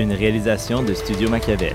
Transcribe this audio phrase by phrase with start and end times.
[0.00, 1.74] une réalisation de Studio Machiavel.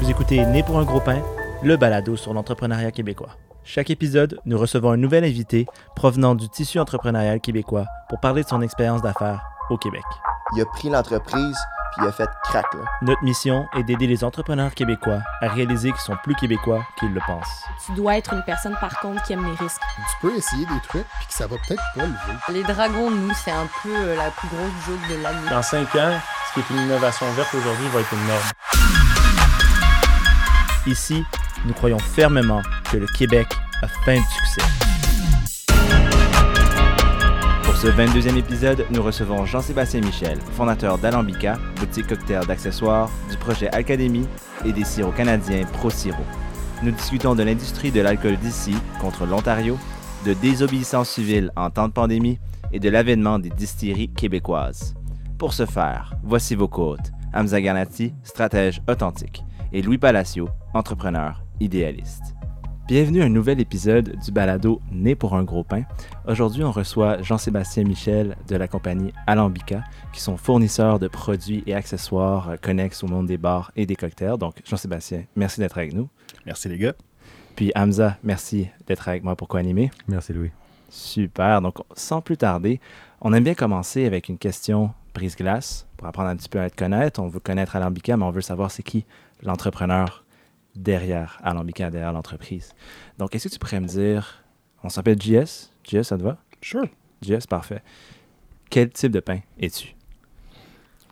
[0.00, 1.20] Vous écoutez Né pour un gros pain,
[1.62, 3.36] le balado sur l'entrepreneuriat québécois.
[3.64, 5.66] Chaque épisode, nous recevons un nouvel invité
[5.96, 10.04] provenant du tissu entrepreneurial québécois pour parler de son expérience d'affaires au Québec.
[10.54, 11.58] Il a pris l'entreprise
[12.06, 12.66] a fait crack.
[12.74, 12.80] Là.
[13.02, 17.20] Notre mission est d'aider les entrepreneurs québécois à réaliser qu'ils sont plus québécois qu'ils le
[17.26, 17.64] pensent.
[17.86, 19.80] Tu dois être une personne, par contre, qui aime les risques.
[19.96, 22.38] Tu peux essayer des trucs puis que ça va peut-être pas lever.
[22.50, 25.50] Les dragons, nous, c'est un peu euh, la plus grosse joke de l'année.
[25.50, 28.40] Dans cinq ans, ce qui est une innovation verte aujourd'hui va être une norme.
[30.86, 31.24] Ici,
[31.64, 33.46] nous croyons fermement que le Québec
[33.82, 34.77] a faim de succès.
[37.80, 44.26] Ce 22e épisode, nous recevons Jean-Sébastien Michel, fondateur d'Alambica, boutique cocktail d'accessoires, du projet Alcadémie
[44.64, 46.24] et des sirops canadiens Pro Siro.
[46.82, 49.78] Nous discutons de l'industrie de l'alcool d'ici contre l'Ontario,
[50.26, 52.40] de désobéissance civile en temps de pandémie
[52.72, 54.96] et de l'avènement des distilleries québécoises.
[55.38, 57.12] Pour ce faire, voici vos côtes.
[57.32, 62.34] Hamza Garnati, stratège authentique, et Louis Palacio, entrepreneur idéaliste.
[62.88, 65.82] Bienvenue à un nouvel épisode du balado Né pour un gros pain.
[66.26, 71.74] Aujourd'hui, on reçoit Jean-Sébastien Michel de la compagnie Alambica, qui sont fournisseurs de produits et
[71.74, 74.38] accessoires connexes au monde des bars et des cocktails.
[74.38, 76.08] Donc, Jean-Sébastien, merci d'être avec nous.
[76.46, 76.94] Merci les gars.
[77.56, 79.90] Puis Hamza, merci d'être avec moi pour co-animer.
[80.08, 80.50] Merci Louis.
[80.88, 81.60] Super.
[81.60, 82.80] Donc, sans plus tarder,
[83.20, 86.76] on aime bien commencer avec une question brise-glace pour apprendre un petit peu à te
[86.76, 87.20] connaître.
[87.20, 89.04] On veut connaître Alambica, mais on veut savoir c'est qui
[89.42, 90.24] l'entrepreneur
[90.78, 92.72] derrière Alambica, derrière l'entreprise.
[93.18, 94.44] Donc, est-ce que tu pourrais me dire,
[94.82, 95.70] on s'appelle JS?
[95.84, 96.38] JS, ça te va?
[96.62, 96.86] Sure.
[97.22, 97.82] JS, parfait.
[98.70, 99.94] Quel type de pain es-tu?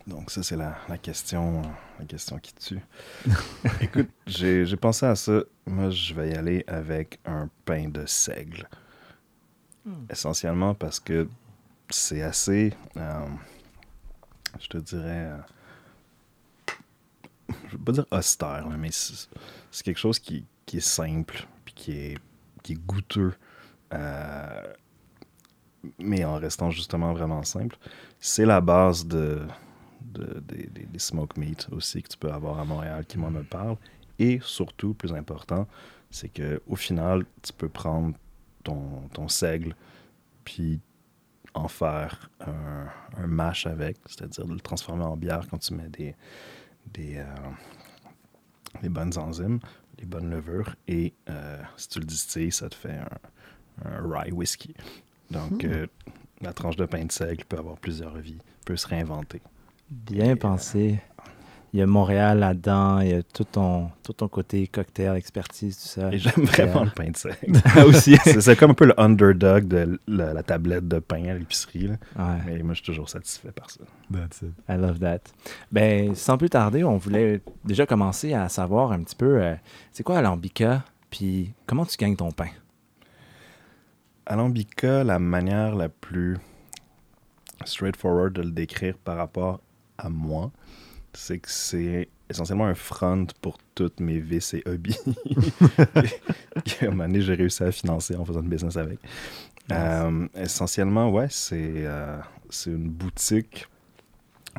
[0.06, 1.62] Donc, ça, c'est la, la, question,
[1.98, 2.80] la question qui tue.
[3.80, 5.40] Écoute, j'ai pensé à ça.
[5.66, 8.68] Moi, je vais y aller avec un pain de seigle.
[9.84, 10.04] Hmm.
[10.08, 11.28] Essentiellement parce que
[11.90, 13.26] c'est assez, euh,
[14.60, 15.38] je te dirais, euh,
[17.68, 22.18] je veux pas dire austère, mais c'est quelque chose qui, est simple, puis qui est,
[22.62, 23.34] qui est goûteux,
[23.92, 24.62] euh,
[25.98, 27.76] mais en restant justement vraiment simple.
[28.18, 29.42] C'est la base de,
[30.00, 31.34] de, des, des smoke
[31.72, 33.76] aussi que tu peux avoir à Montréal qui, moi, me parle.
[34.18, 35.66] Et surtout, plus important,
[36.10, 38.16] c'est qu'au final, tu peux prendre
[38.64, 39.76] ton, ton seigle,
[40.44, 40.80] puis
[41.54, 42.86] en faire un,
[43.16, 46.14] un mash avec, c'est-à-dire de le transformer en bière quand tu mets des,
[46.92, 47.24] des, euh,
[48.82, 49.60] les bonnes enzymes,
[49.98, 52.98] les bonnes levures, et euh, si tu le distilles, ça te fait
[53.84, 54.74] un, un rye whisky.
[55.30, 55.64] Donc, Hmm.
[55.64, 55.86] euh,
[56.40, 59.42] la tranche de pain de seigle peut avoir plusieurs vies, peut se réinventer.
[59.90, 61.00] Bien Et, pensé.
[61.76, 65.76] Il y a Montréal là-dedans, il y a tout ton, tout ton côté cocktail, expertise,
[65.76, 66.10] tout ça.
[66.10, 67.60] Et j'aime vraiment le pain de seigle.
[67.86, 68.16] aussi.
[68.24, 71.88] c'est c'est comme un peu le underdog de la, la tablette de pain à l'épicerie.
[71.88, 71.96] là.
[72.18, 72.40] Ouais.
[72.46, 73.80] Mais moi, je suis toujours satisfait par ça.
[74.10, 74.54] That's it.
[74.70, 75.18] I love that.
[75.70, 79.54] Ben, sans plus tarder, on voulait déjà commencer à savoir un petit peu, euh,
[79.92, 82.48] c'est quoi Alambica, puis comment tu gagnes ton pain?
[84.24, 86.38] Alambica, la manière la plus
[87.66, 89.60] straightforward de le décrire par rapport
[89.98, 90.50] à moi,
[91.16, 94.98] c'est que c'est essentiellement un front pour toutes mes vices et hobbies.
[96.64, 98.98] que, à un moment donné, j'ai réussi à financer en faisant une business avec.
[99.72, 102.18] Euh, essentiellement, ouais, c'est euh,
[102.66, 103.66] une boutique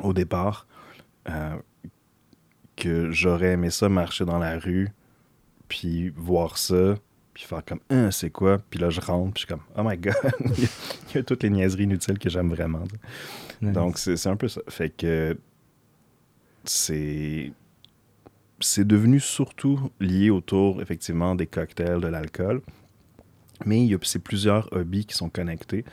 [0.02, 0.66] au départ
[1.28, 1.56] euh,
[2.76, 4.90] que j'aurais aimé ça marcher dans la rue,
[5.68, 6.96] puis voir ça,
[7.32, 8.58] puis faire comme Hein, c'est quoi?
[8.70, 10.68] Puis là je rentre puis je suis comme oh my god il, y a,
[11.10, 12.84] il y a toutes les niaiseries inutiles que j'aime vraiment.
[13.60, 13.72] Nice.
[13.72, 15.36] donc c'est c'est un peu ça fait que
[16.68, 17.52] c'est
[18.60, 22.60] c'est devenu surtout lié autour effectivement des cocktails de l'alcool
[23.66, 25.84] mais il y a c'est plusieurs hobbies qui sont connectés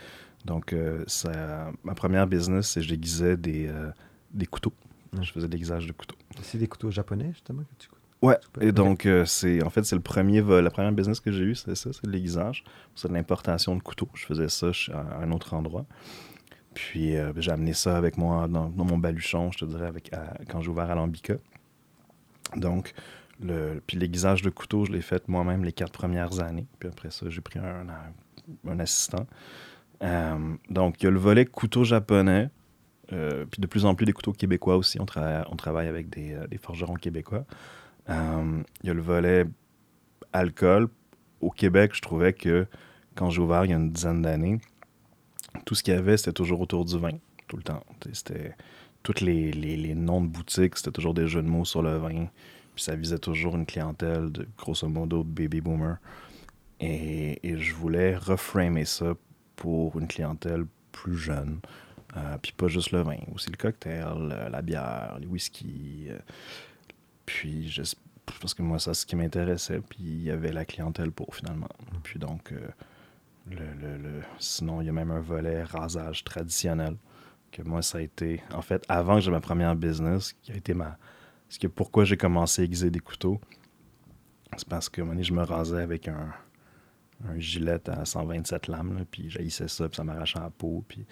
[0.46, 3.90] donc euh, ça, ma première business c'est je déguisais des euh,
[4.32, 4.74] des couteaux
[5.24, 8.00] je faisais de l'aiguisage de couteaux C'est des couteaux japonais, justement, que tu coupes.
[8.22, 11.32] Ouais, et donc euh, c'est en fait c'est le premier vol, la première business que
[11.32, 12.64] j'ai eu, c'est ça, c'est l'aiguisage,
[12.96, 14.10] c'est de l'importation de couteaux.
[14.16, 15.86] Je faisais ça à un autre endroit.
[16.76, 19.92] Puis euh, j'ai amené ça avec moi dans, mon baluchon, je te dirais,
[20.50, 21.36] quand j'ai ouvert Alambica.
[22.58, 22.94] Donc,
[23.42, 26.68] le, puis l'aiguisage de couteaux, je l'ai fait moi-même les quatre premières années.
[26.78, 29.26] Puis après ça, j'ai pris un, assistant.
[30.04, 32.50] Euh, donc, il y a le volet couteau japonais,
[33.14, 35.00] euh, puis de plus en plus des couteaux québécois aussi.
[35.00, 37.46] On, travaille on travaille avec des, des forgerons québécois.
[38.10, 39.46] Il y a le volet
[40.34, 40.90] alcool.
[41.40, 42.68] Au Québec, je trouvais que
[43.16, 44.60] quand j'ai ouvert il y a une dizaine d'années,
[45.66, 47.18] tout ce qu'il y avait, c'était toujours autour du vin,
[47.48, 47.84] tout le temps.
[48.14, 48.56] C'était
[49.04, 51.98] tous les, les- les noms de boutiques, c'était toujours des jeux de mots sur le
[51.98, 52.28] vin.
[52.76, 55.98] Puis ça visait toujours une clientèle de grosso modo baby boomer.
[56.80, 59.14] Et, et je voulais reframer ça
[59.56, 61.60] pour une clientèle plus jeune.
[62.18, 66.08] Euh, puis pas juste le vin, aussi le cocktail, euh, la bière, les whisky.
[66.10, 66.18] euh,
[67.26, 67.82] puis je,
[68.42, 69.80] parce que moi, ça, c'est ce qui m'intéressait.
[69.82, 71.70] Puis il y avait la clientèle pour finalement.
[72.04, 72.54] Puis donc,
[73.50, 76.98] le, le- le- sinon, il y a même un volet rasage traditionnel.
[77.52, 78.42] Que moi, ça a été.
[78.54, 80.98] En fait, avant que j'ai ma première business, qui a été ma.
[81.48, 83.40] Ce que pourquoi j'ai commencé à aiguiser des couteaux,
[84.58, 86.34] c'est parce que un moment donné, je me rasais avec un,
[87.38, 90.84] gilet à 127 lames, là, puis j'haïssais ça, puis ça m'arrachait la peau.
[90.88, 91.06] Puis,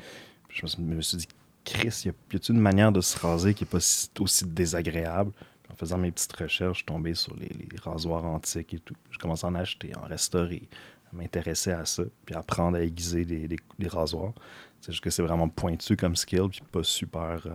[0.48, 1.28] puis je me suis, dit,
[1.64, 5.32] Chris, y a-t-il une manière de se raser qui n'est pas si- aussi désagréable?
[5.72, 7.50] En faisant mes petites recherches, je suis tombé sur les,
[7.82, 8.96] rasoirs antiques et tout.
[9.12, 10.68] Je commençais à en acheter, en restaurer,
[11.14, 14.34] m'intéresser à ça, puis apprendre à aiguiser des, des- rasoirs.
[14.82, 17.42] C'est juste que c'est vraiment pointu comme skill, puis pas super.
[17.46, 17.52] euh,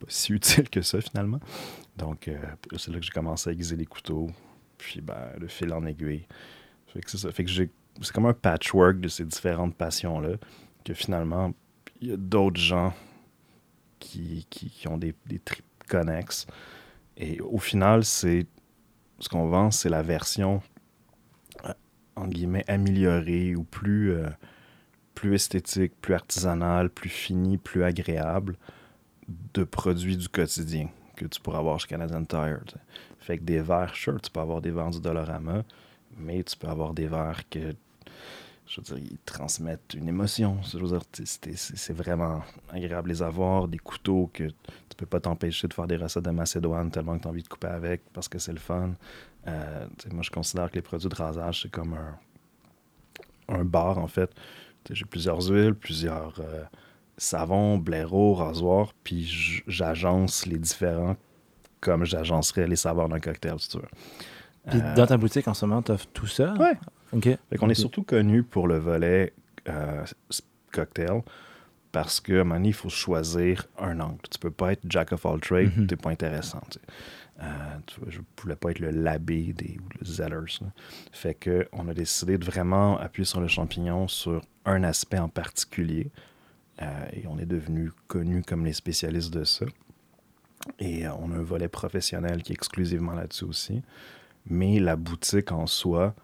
[0.00, 1.40] pas si utile que ça finalement.
[1.96, 2.38] Donc, euh,
[2.76, 4.30] c'est là que j'ai commencé à aiguiser les couteaux,
[4.78, 6.26] puis ben, le fil en aiguille.
[6.88, 7.30] Fait que c'est ça.
[7.32, 7.50] Fait que.
[8.00, 10.36] C'est comme un patchwork de ces différentes passions-là,
[10.82, 11.52] que finalement,
[12.00, 12.94] il y a d'autres gens
[13.98, 16.46] qui, qui, qui ont des, des tripes connexes.
[17.16, 18.46] Et au final, c'est.
[19.18, 20.60] Ce qu'on vend, c'est la version,
[22.16, 24.12] entre guillemets, améliorée ou plus.
[24.12, 24.28] euh,
[25.14, 28.56] plus esthétique, plus artisanale, plus finie, plus agréable
[29.54, 32.64] de produits du quotidien que tu pourras avoir chez Canadian Tire.
[33.20, 35.62] Fait que des verres, sure, tu peux avoir des verres du Dollarama,
[36.18, 37.74] mais tu peux avoir des verres que,
[38.66, 40.58] je veux dire, ils transmettent une émotion.
[40.64, 43.68] C'est vraiment agréable les avoir.
[43.68, 47.22] Des couteaux que tu peux pas t'empêcher de faire des recettes de Macédoine tellement que
[47.22, 48.94] tu as envie de couper avec parce que c'est le fun.
[49.48, 52.18] Euh, tu moi, je considère que les produits de rasage, c'est comme un,
[53.54, 54.30] un bar, en fait.
[54.84, 56.64] Tu J'ai plusieurs huiles, plusieurs euh,
[57.16, 59.24] savons, blaireaux, rasoirs, puis
[59.66, 61.16] j'agence les différents
[61.80, 63.88] comme j'agencerais les saveurs d'un cocktail, si tu veux.
[64.70, 66.54] Puis Euh, dans ta boutique en ce moment, t'offres tout ça?
[66.54, 66.74] Ouais.
[67.12, 67.24] OK.
[67.50, 69.32] Fait qu'on est surtout connu pour le volet
[70.70, 71.22] cocktail
[71.90, 74.18] parce que à un moment donné, il faut choisir un angle.
[74.30, 75.86] Tu peux pas être jack of all trades, Mhm.
[75.88, 76.60] t'es pas intéressant.
[76.70, 76.78] tu.
[77.42, 77.46] Euh,
[78.08, 80.60] je voulais pas être le labé des, ou le Zellers.
[81.10, 85.28] Fait que on a décidé de vraiment appuyer sur le champignon sur un aspect en
[85.28, 86.10] particulier.
[86.80, 89.66] Euh, et on est devenu connu comme les spécialistes de ça.
[90.78, 93.82] Et euh, on a un volet professionnel qui est exclusivement là-dessus aussi.
[94.46, 96.14] Mais la boutique en soi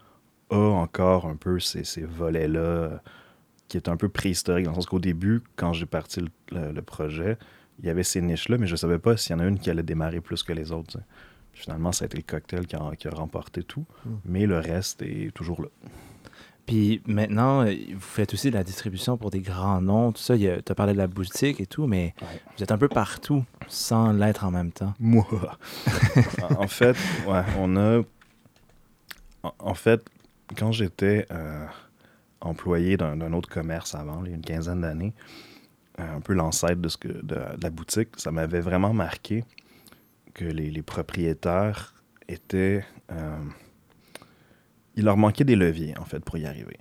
[0.50, 3.02] a encore un peu ces, ces volets-là
[3.66, 6.22] qui est un peu préhistorique, dans le sens qu'au début, quand j'ai parti
[6.52, 7.36] le projet,
[7.80, 9.58] il y avait ces niches-là, mais je ne savais pas s'il y en a une
[9.58, 10.98] qui allait démarrer plus que les autres.
[11.52, 14.10] Finalement, ça a été le cocktail qui a, qui a remporté tout, Mm.
[14.24, 15.68] mais le reste est toujours là.
[16.66, 20.36] Puis maintenant, euh, vous faites aussi de la distribution pour des grands noms, tout ça.
[20.36, 22.26] Tu as parlé de la boutique et tout, mais Ouais.
[22.56, 24.92] vous êtes un peu partout sans l'être en même temps.
[25.00, 25.26] Moi.
[26.58, 26.96] en fait,
[27.26, 28.02] ouais, on a.
[29.60, 30.04] En, fait,
[30.58, 31.64] quand j'étais euh,
[32.40, 35.14] employé d'un d'un autre commerce avant, il y a une quinzaine d'années,
[35.98, 39.44] un peu l'ancêtre de, la boutique, ça m'avait vraiment marqué
[40.34, 41.94] que les, propriétaires
[42.28, 42.84] étaient.
[43.10, 43.38] euh,
[44.94, 46.78] il leur manquait des leviers, en fait, pour y arriver.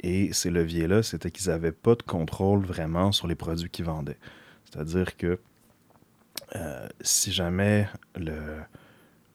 [0.00, 4.18] Et ces leviers-là, c'était qu'ils n'avaient pas de contrôle vraiment sur les produits qu'ils vendaient.
[4.64, 5.38] C'est-à-dire que
[6.56, 8.38] euh, si jamais le,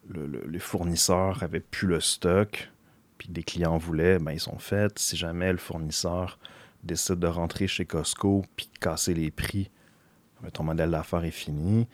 [0.09, 2.71] le- le- les fournisseurs plus le stock,
[3.17, 4.99] puis des clients voulaient, ben ils sont faits.
[4.99, 6.39] Si jamais le fournisseur
[6.83, 9.69] décide de rentrer chez Costco puis casser les prix,
[10.51, 11.87] ton modèle d'affaires est fini.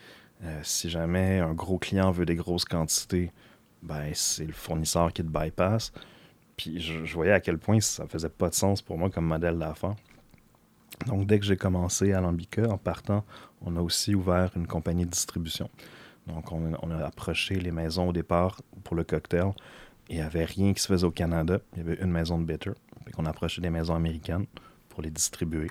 [0.44, 3.32] Euh, si jamais un gros client veut des grosses quantités,
[3.84, 5.92] ben c'est le fournisseur qui te bypass.
[6.58, 9.58] Puis je, voyais à quel point ça faisait pas de sens pour moi comme modèle
[9.58, 9.96] d'affaires.
[11.06, 13.24] Donc dès que j'ai commencé à Lambica, en partant,
[13.62, 15.70] on a aussi ouvert une compagnie de distribution.
[16.28, 19.52] Donc, on, a approché les maisons au départ pour le cocktail.
[20.10, 21.60] Il n'y avait rien qui se faisait au Canada.
[21.74, 22.72] Il y avait une maison de bitter.
[23.04, 24.46] Fait qu'on a approché des maisons américaines
[25.00, 25.70] pour les distribuer.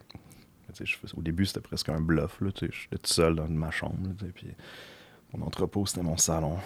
[0.83, 2.41] Je au début, c'était presque un bluff.
[2.41, 3.99] J'étais tout seul dans ma chambre.
[4.05, 4.47] là, puis
[5.35, 6.57] mon entrepôt, c'était mon salon.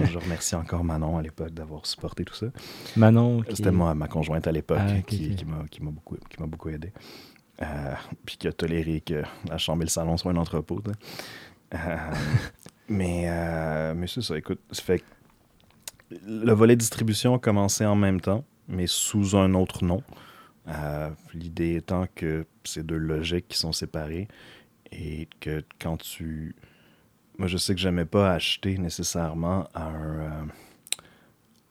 [0.00, 2.46] Je, je remercie encore Manon à l'époque d'avoir supporté tout ça.
[2.96, 6.90] Manon, qui- C'était ma conjointe à l'époque Ah, qui, m'a- beaucoup, aidé.
[7.60, 10.80] Euh, puis qui a toléré que la chambre et le salon soient un entrepôt.
[11.74, 11.96] Euh,
[12.88, 15.04] mais euh, mais c'est ça, écoute, ça fait
[16.26, 20.02] le volet distribution a commencé en même temps, mais sous un autre nom.
[20.68, 24.28] Euh, L'idée étant que c'est deux logiques qui sont séparées
[24.92, 26.54] et que quand tu...
[27.38, 30.44] Moi, je sais que j'aimais pas acheter nécessairement à un, euh,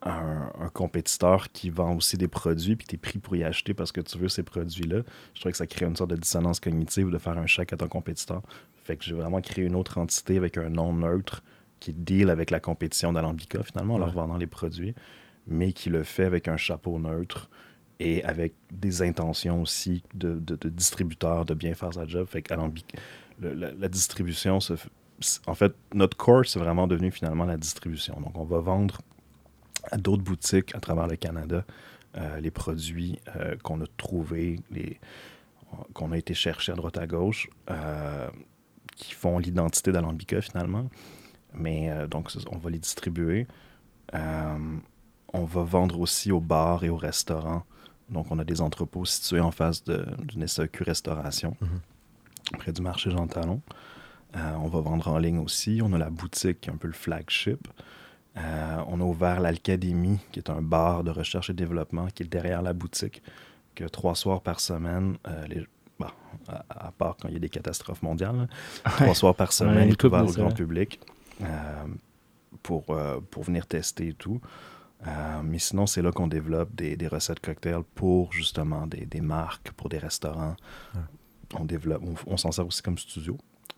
[0.01, 3.43] à un, un compétiteur qui vend aussi des produits puis tu es pris pour y
[3.43, 5.03] acheter parce que tu veux ces produits-là.
[5.34, 7.77] Je trouvais que ça crée une sorte de dissonance cognitive de faire un chèque à
[7.77, 8.41] ton compétiteur.
[8.84, 11.43] Fait que j'ai vraiment créé une autre entité avec un nom neutre
[11.79, 14.96] qui deal avec la compétition d'Alambica finalement en leur vendant les produits,
[15.48, 17.50] mais qui le fait avec un chapeau neutre
[18.00, 22.27] et avec des intentions aussi de, de, de distributeur de bien faire sa job.
[22.27, 22.44] Fait
[23.39, 24.74] le- la, distribution, se
[25.48, 28.20] en fait, notre core, c'est vraiment devenu finalement la distribution.
[28.22, 29.01] Donc, on va vendre
[29.91, 31.65] à d'autres boutiques à travers le Canada
[32.18, 35.00] euh, les produits euh, qu'on a trouvés, les,
[35.94, 38.29] qu'on a été chercher à droite à gauche, euh,
[38.96, 40.89] qui font l'identité d'Alambica finalement.
[41.53, 43.48] Mais donc, on va les distribuer.
[44.13, 47.63] On va vendre aussi aux bars et aux restaurants.
[48.12, 51.56] Donc, on a des entrepôts situés en face d'une SAQ Restauration,
[52.58, 53.62] près du marché Jean Talon.
[54.36, 55.82] Euh, on va vendre en ligne aussi.
[55.84, 57.68] On a la boutique, qui est un peu le flagship.
[58.38, 62.28] Euh, on a ouvert l'Alcadémie, qui est un bar de recherche et développement, qui est
[62.28, 63.22] derrière la boutique,
[63.75, 65.68] que trois soirs par semaine, euh, les,
[66.00, 66.08] bon,
[66.48, 69.54] à, à part quand il y a des catastrophes mondiales, là, trois soirs par Ouais,
[69.54, 71.00] semaine, une il est ouvert au grand public
[72.62, 72.86] pour,
[73.32, 74.39] pour venir tester et tout.
[75.08, 79.22] Euh, mais sinon, c'est là qu'on développe des, des recettes cocktails pour justement des, des
[79.22, 80.56] marques, pour des restaurants.
[81.56, 83.38] On développe, on, on s'en sert aussi comme studio.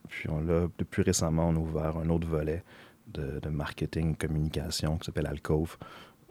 [0.09, 2.63] Puis on l'a, depuis récemment, on a ouvert un autre volet
[3.07, 5.77] de, de marketing communication qui s'appelle Alcove,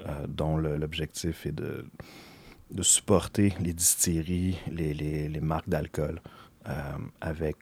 [0.06, 1.86] euh, dont l'objectif est de,
[2.70, 6.20] de supporter les distilleries, les, les- les marques d'alcool
[6.68, 6.72] euh,
[7.20, 7.56] avec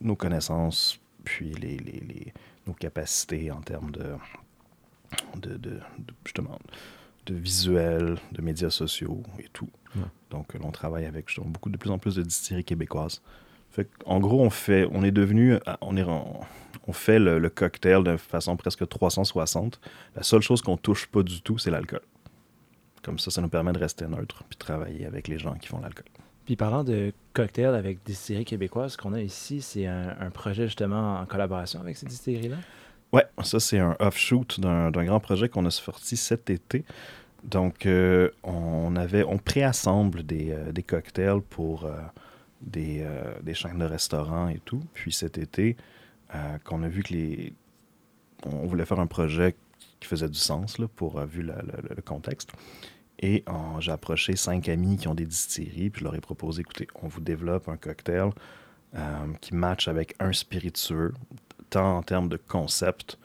[0.00, 2.32] nos connaissances, puis les- les-
[2.66, 4.14] nos capacités en termes de,
[5.36, 6.58] de, de- de- justement
[7.26, 9.68] de visuel, de médias sociaux et tout.
[9.94, 10.02] Ouais.
[10.30, 13.22] Donc, euh, on travaille avec justement, beaucoup de plus en plus de distilleries québécoises.
[13.70, 17.48] Fait en gros, on fait, on est devenu, euh, on est, on fait le, le
[17.48, 19.80] cocktail de façon presque 360.
[20.16, 22.02] La seule chose qu'on touche pas du tout, c'est l'alcool.
[23.02, 25.68] Comme ça, ça nous permet de rester neutre puis de travailler avec les gens qui
[25.68, 26.06] font l'alcool.
[26.44, 30.64] Puis parlant de cocktails avec distilleries québécoises, ce qu'on a ici, c'est un, un projet
[30.66, 32.56] justement en collaboration avec ces distilleries-là?
[33.12, 36.84] Ouais, ça c'est un offshoot d'un grand projet qu'on a sorti cet été.
[37.44, 41.96] Donc, euh, on avait, on préassemble des, euh, des cocktails pour euh,
[42.60, 43.04] des,
[43.42, 44.82] des chaînes de restaurants et tout.
[44.94, 45.76] Puis cet été,
[46.64, 47.52] qu'on a vu que les,
[48.46, 49.56] on voulait faire un projet
[50.00, 52.50] qui faisait du sens là, pour vu le, contexte.
[53.18, 53.44] Et
[53.80, 57.08] j'ai approché cinq amis qui ont des distilleries, puis je leur ai proposé, écoutez, on
[57.08, 58.30] vous développe un cocktail
[59.40, 61.12] qui match avec un spiritueux,
[61.72, 63.18] tant en termes de concept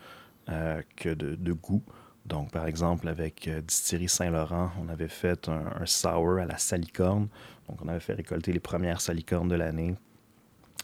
[0.50, 1.84] euh, que de, goût.
[2.26, 7.28] Donc, par exemple, avec euh, Distillerie Saint-Laurent, on avait fait un, sour à la salicorne.
[7.68, 9.96] Donc, on avait fait récolter les premières salicornes de l'année.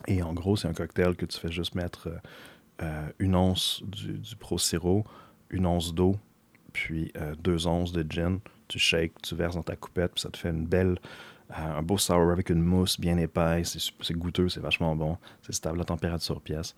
[0.08, 2.18] Et en gros, c'est un cocktail que tu fais juste mettre euh,
[2.82, 5.06] euh, une once du, du Pro Siro,
[5.50, 6.18] une once d'eau,
[6.74, 8.40] puis deux onces de gin.
[8.68, 10.98] Tu shakes, tu verses dans ta coupette, puis ça te fait une belle,
[11.50, 13.78] un beau sour avec une mousse bien épaisse.
[14.02, 15.18] C'est goûteux, c'est vachement bon.
[15.44, 16.76] C'est stable à température pièce.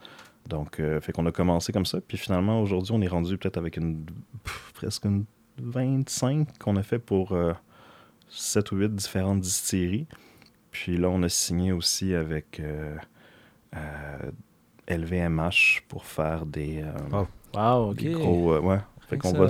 [0.49, 1.99] Donc, euh, fait qu'on a commencé comme ça.
[2.01, 4.05] Puis finalement, aujourd'hui, on est rendu peut-être avec une
[4.43, 5.25] pff, presque une
[5.59, 7.53] 25 qu'on a fait pour euh,
[8.29, 10.05] 7 ou 8 différentes distilleries.
[10.71, 12.95] Puis là, on a signé aussi avec euh,
[13.75, 14.31] euh,
[14.87, 17.27] LVMH pour faire des, euh, Wow.
[17.55, 17.95] Wow, ok.
[17.97, 18.53] des gros.
[18.53, 18.79] euh, ouais.
[19.07, 19.47] Fait qu'on va.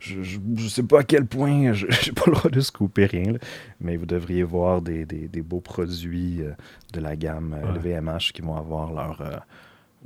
[0.00, 3.04] Je, je, je sais pas à quel point, je j'ai pas le droit de scooper
[3.06, 3.38] rien, là,
[3.80, 6.52] mais vous devriez voir des, des, des beaux produits euh,
[6.94, 7.78] de la gamme euh, Ouais.
[7.78, 9.36] LVMH qui vont avoir leur, euh,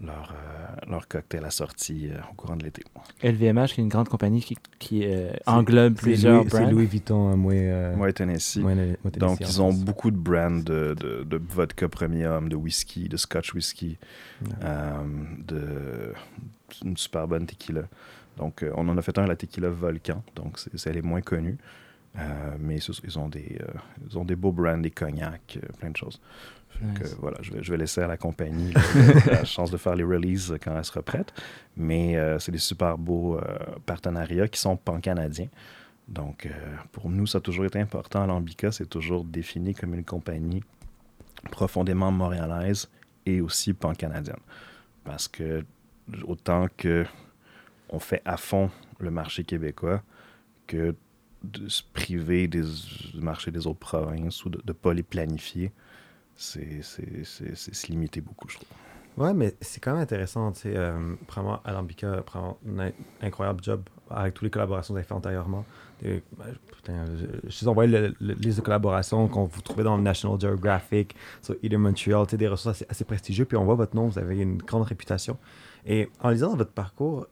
[0.02, 2.82] leur, euh, leur cocktail assorti euh, au courant de l'été.
[3.22, 6.70] LVMH, qui est une grande compagnie qui, qui euh, englobe C'est plusieurs Louis, c'est brands.
[6.70, 7.52] Louis Vuitton, euh, moi.
[7.54, 8.58] euh, Tennessee.
[8.58, 12.56] moi, moi, Tennessee, Donc, ils ont beaucoup de brands de, de, de vodka premium, de
[12.56, 13.96] whisky, de scotch whisky,
[14.42, 14.48] Ouais.
[14.64, 14.92] euh,
[15.46, 16.12] de
[16.84, 17.82] une super bonne tequila.
[18.36, 21.00] Donc, euh, on en a fait un à la tequila Volcan, donc c'est c'est les
[21.02, 21.56] moins connus.
[22.18, 25.90] Euh, mais ils ont, des, euh, ils ont des beaux brands, des cognacs, euh, plein
[25.90, 26.20] de choses.
[27.20, 28.80] Voilà, je vais, je vais laisser à la compagnie là,
[29.26, 31.32] la chance de faire les releases quand elle sera prête.
[31.76, 33.40] Mais euh, c'est des super beaux euh,
[33.86, 35.48] partenariats qui sont pan-canadiens.
[36.08, 36.48] Donc,
[36.92, 38.24] pour nous, ça a toujours été important.
[38.26, 40.62] L'Ambica, c'est toujours défini comme une compagnie
[41.50, 42.88] profondément montréalaise
[43.24, 44.38] et aussi pan-canadienne.
[45.02, 45.64] Parce que
[46.24, 47.04] autant que
[47.88, 48.70] on fait à fond
[49.00, 50.00] le marché québécois
[50.68, 50.94] que
[51.46, 55.72] de se priver des, du marché des autres provinces ou de ne pas les planifier,
[56.36, 58.68] c'est se limiter beaucoup, je trouve.
[59.16, 60.76] Ouais, mais c'est quand même intéressant, tu sais.
[60.76, 65.06] Euh, vraiment, Alambica prend un in- incroyable job avec toutes les collaborations que vous avez
[65.08, 65.64] fait antérieurement.
[66.04, 69.96] Et, ben, putain, je, je vous envoie le, le- de collaborations qu'on vous trouvez dans
[69.96, 73.46] le National Geographic, sur Eater Montreal, tu sais, des ressources assez, prestigieuses.
[73.48, 75.38] Puis on voit votre nom, vous avez une grande réputation.
[75.86, 77.26] Et en lisant votre parcours,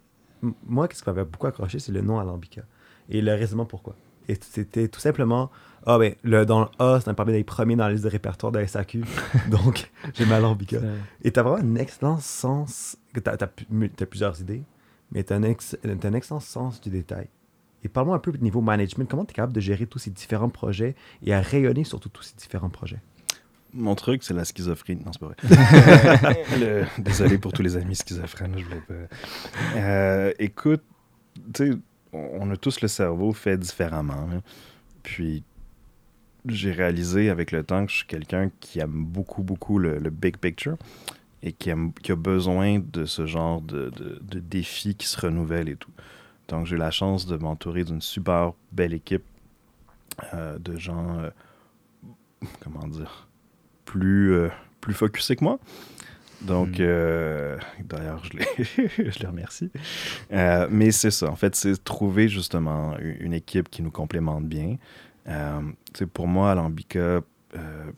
[0.66, 2.62] moi, qu'est-ce qui m'avait beaucoup accroché, c'est le nom Alambica.
[3.10, 3.94] Et le raisonnement pourquoi.
[4.28, 5.50] Et c'était tout simplement,
[5.86, 8.08] ah ben, le, dans le A, c'est un parmi des premiers dans la liste de
[8.10, 9.04] répertoire de la SAQ.
[9.50, 10.76] donc, j'ai mal Alambica.
[10.78, 12.96] Euh, Et t'as vraiment un excellent sens.
[13.22, 13.46] T'as as,
[14.06, 14.62] plusieurs idées,
[15.12, 17.28] mais t'as un, ex- t'as un excellent sens du détail.
[17.82, 19.06] Et parle-moi un peu du niveau management.
[19.10, 22.22] Comment tu es capable de gérer tous ces différents projets et à rayonner sur tous
[22.22, 23.00] ces différents projets?
[23.74, 25.02] Mon truc, c'est la schizophrénie.
[25.04, 26.44] Non, c'est pas vrai.
[26.58, 28.54] Le- Désolé pour tous les amis schizophrènes.
[28.56, 28.94] Je voulais pas.
[29.76, 30.82] Euh, écoute,
[31.52, 31.78] tu sais,
[32.14, 34.28] on a tous le cerveau fait différemment.
[35.02, 35.42] Puis,
[36.46, 40.36] j'ai réalisé avec le temps que je suis quelqu'un qui aime beaucoup, beaucoup le, big
[40.36, 40.76] picture
[41.42, 43.90] et qui, a besoin de ce genre de,
[44.22, 45.92] de, défis qui se renouvellent et tout.
[46.48, 49.24] Donc, j'ai la chance de m'entourer d'une super belle équipe
[50.32, 51.30] euh, de gens, euh,
[52.60, 53.28] comment dire,
[53.84, 54.48] plus, euh,
[54.80, 55.58] plus focusés que moi.
[56.46, 56.82] Donc, Mm.
[56.82, 59.70] euh, d'ailleurs, je les, je les remercie.
[60.32, 64.76] Euh, mais c'est ça, en fait, c'est trouver justement une équipe qui nous complémente bien.
[65.26, 65.60] Euh,
[66.12, 67.22] pour moi, Alambica, euh,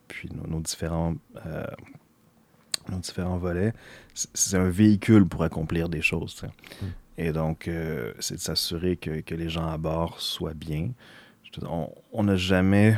[0.07, 1.15] puis nos, nos différents,
[2.89, 3.73] nos différents volets,
[4.15, 6.35] c'est un véhicule pour accomplir des choses.
[6.35, 6.53] tu sais.
[6.83, 6.87] Mm.
[7.19, 7.71] Et donc,
[8.21, 10.91] c'est de s'assurer que, que les gens à bord soient bien.
[12.13, 12.95] On n'a jamais,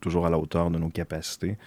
[0.00, 1.58] toujours à la hauteur de nos capacités,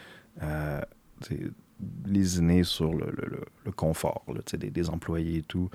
[2.06, 5.70] lésiner sur le, le- le- confort là, des, des employés et tout.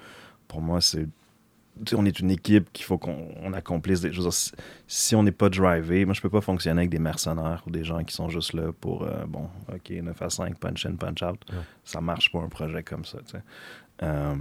[0.47, 1.07] Pour moi, c'est.
[1.95, 4.51] On est une équipe qu'il faut qu'on on accomplisse des choses.
[4.89, 7.85] Si, on n'est pas drivé, moi, je peux pas fonctionner avec des mercenaires ou des
[7.85, 11.23] gens qui sont juste là pour, euh, bon, OK, 9 à 5, punch in, punch
[11.23, 11.39] out.
[11.51, 11.59] Ouais.
[11.85, 13.19] Ça marche pas un projet comme ça.
[14.03, 14.35] Euh,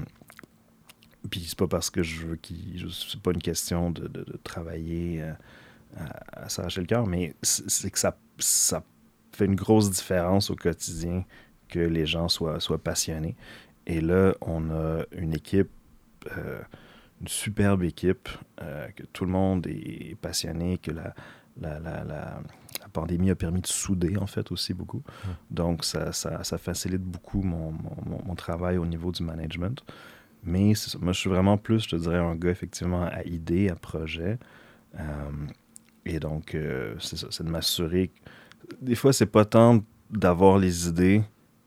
[1.30, 2.78] puis c'est pas parce que je veux qu'il.
[2.80, 5.34] je- C'est pas une question de, de- de travailler euh,
[5.98, 8.84] à, à s'arracher le cœur, mais c'est c'est que ça, ça
[9.34, 11.24] fait une grosse différence au quotidien
[11.68, 13.36] que les gens soient, soient passionnés.
[13.86, 15.70] Et là, on a une équipe,
[16.38, 16.62] euh,
[17.22, 18.30] une superbe équipe,
[18.62, 21.14] euh, que tout le monde est passionné, que la,
[21.60, 22.42] la, la, la-
[22.94, 25.04] pandémie a permis de souder, en fait, aussi beaucoup.
[25.52, 27.72] Donc, ça, ça, ça facilite beaucoup mon,
[28.26, 29.84] mon, travail au niveau du management.
[30.44, 33.76] Mais moi, je suis vraiment plus, je te dirais, un gars, effectivement, à idées, à
[33.76, 34.40] projets.
[35.00, 35.04] Euh,
[36.06, 38.12] et donc, euh, c'est ça, c'est de m'assurer.
[38.82, 41.22] Des fois, c'est pas tant d'avoir les idées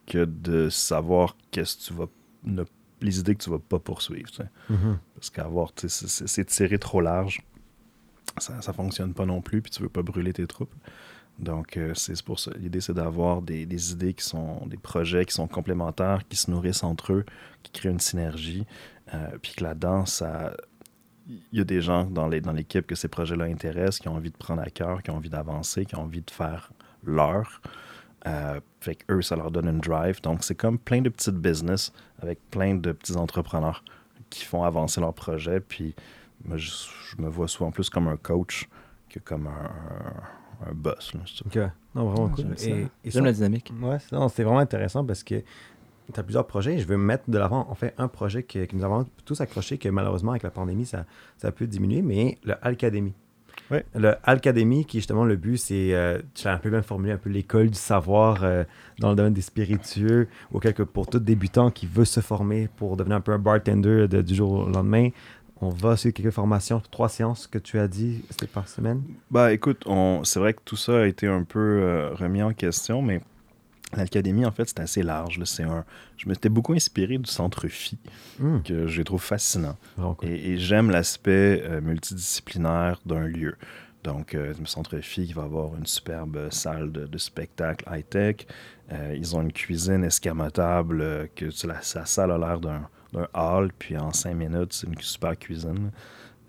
[0.06, 2.06] que de savoir qu'est-ce que tu vas.
[2.44, 2.64] ne-
[3.02, 4.28] les idées que tu vas pas poursuivre.
[4.68, 4.98] Mhm.
[5.14, 7.40] Parce qu'avoir, c'est- tirer trop large,
[8.38, 10.74] ça, ça fonctionne pas non plus, puis tu veux pas brûler tes troupes.
[11.38, 12.50] Donc, euh, c'est pour ça.
[12.58, 16.50] L'idée, c'est d'avoir des, des idées qui sont, des projets qui sont complémentaires, qui se
[16.50, 17.24] nourrissent entre eux,
[17.62, 18.66] qui créent une synergie,
[19.14, 20.54] euh, puis que là-dedans, ça.
[21.26, 24.16] Il y a des gens dans les- dans l'équipe que ces projets-là intéressent, qui ont
[24.16, 26.70] envie de prendre à cœur, qui ont envie d'avancer, qui ont envie de faire
[27.04, 27.62] leur.
[28.26, 30.20] Euh, fait que eux, ça leur donne une drive.
[30.22, 33.82] Donc, c'est comme plein de petites business avec plein de petits entrepreneurs
[34.28, 35.60] qui font avancer leur projet.
[35.60, 35.94] Puis,
[36.44, 38.68] moi, je, je me vois souvent plus comme un coach
[39.08, 39.50] que comme un,
[40.66, 41.14] un- un boss.
[41.14, 41.20] là.
[41.46, 41.58] Ok.
[41.94, 42.44] Non, vraiment Ah, cool.
[42.44, 42.68] j'aime ça.
[42.68, 43.72] Et, et J'aime ça- la dynamique.
[43.80, 45.36] Ouais, c'est- non, c'est vraiment intéressant parce que
[46.12, 46.78] tu as plusieurs projets.
[46.78, 49.78] Je veux mettre de l'avant, en fait, un projet que, que nous avons tous accroché,
[49.78, 51.06] que malheureusement, avec la pandémie, ça,
[51.38, 53.14] ça a pu diminuer, mais le Alcadémie.
[53.70, 53.84] Ouais.
[53.94, 57.16] Le Alcadémie, qui justement, le but, c'est, euh, tu l'as un peu bien formulé, un
[57.18, 58.64] peu l'école du savoir euh,
[58.98, 62.96] dans le domaine des spiritueux, ou quelque pour tout débutant qui veut se former pour
[62.96, 65.10] devenir un peu un bartender de- du jour au lendemain.
[65.62, 69.02] On va suivre quelques formations, trois séances que tu as dit, c'était par semaine?
[69.30, 72.54] Bah écoute, on, c'est vrai que tout ça a été un peu euh, remis en
[72.54, 73.20] question, mais
[73.96, 75.38] l'académie, en fait, c'est assez large.
[75.38, 75.44] là.
[75.46, 75.84] C'est un,
[76.16, 77.98] je m'étais beaucoup inspiré du centre phi,
[78.40, 79.76] Hum, que je trouve fascinant.
[79.96, 80.14] cool.
[80.28, 83.56] Et, et j'aime l'aspect euh, multidisciplinaire d'un lieu.
[84.04, 88.46] Donc, euh, le centre phi qui va avoir une superbe salle de, de spectacle high-tech.
[88.92, 92.88] Euh, ils ont une cuisine escamotable, euh, que la, sa salle a l'air d'un,
[93.34, 95.90] hall, puis en cinq minutes, c'est une super cuisine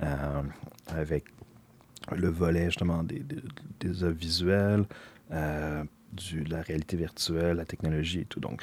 [0.03, 0.41] euh,
[0.87, 1.25] avec
[2.15, 3.37] le volet justement des, des,
[3.79, 4.85] des œuvres visuelles,
[5.31, 8.39] euh, du, de la réalité virtuelle, la technologie et tout.
[8.39, 8.61] Donc,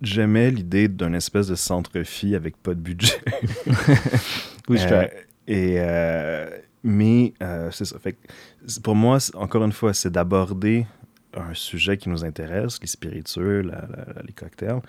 [0.00, 3.20] j'aimais l'idée d'un espèce de centre phi avec pas de budget.
[4.68, 5.06] Oui, je Euh,
[5.48, 6.48] et euh,
[6.84, 7.98] mais euh, c'est ça.
[7.98, 10.86] Fait que pour moi, encore une fois, c'est d'aborder
[11.34, 14.80] un sujet qui nous intéresse, les spiritueux, la- la- les cocktails,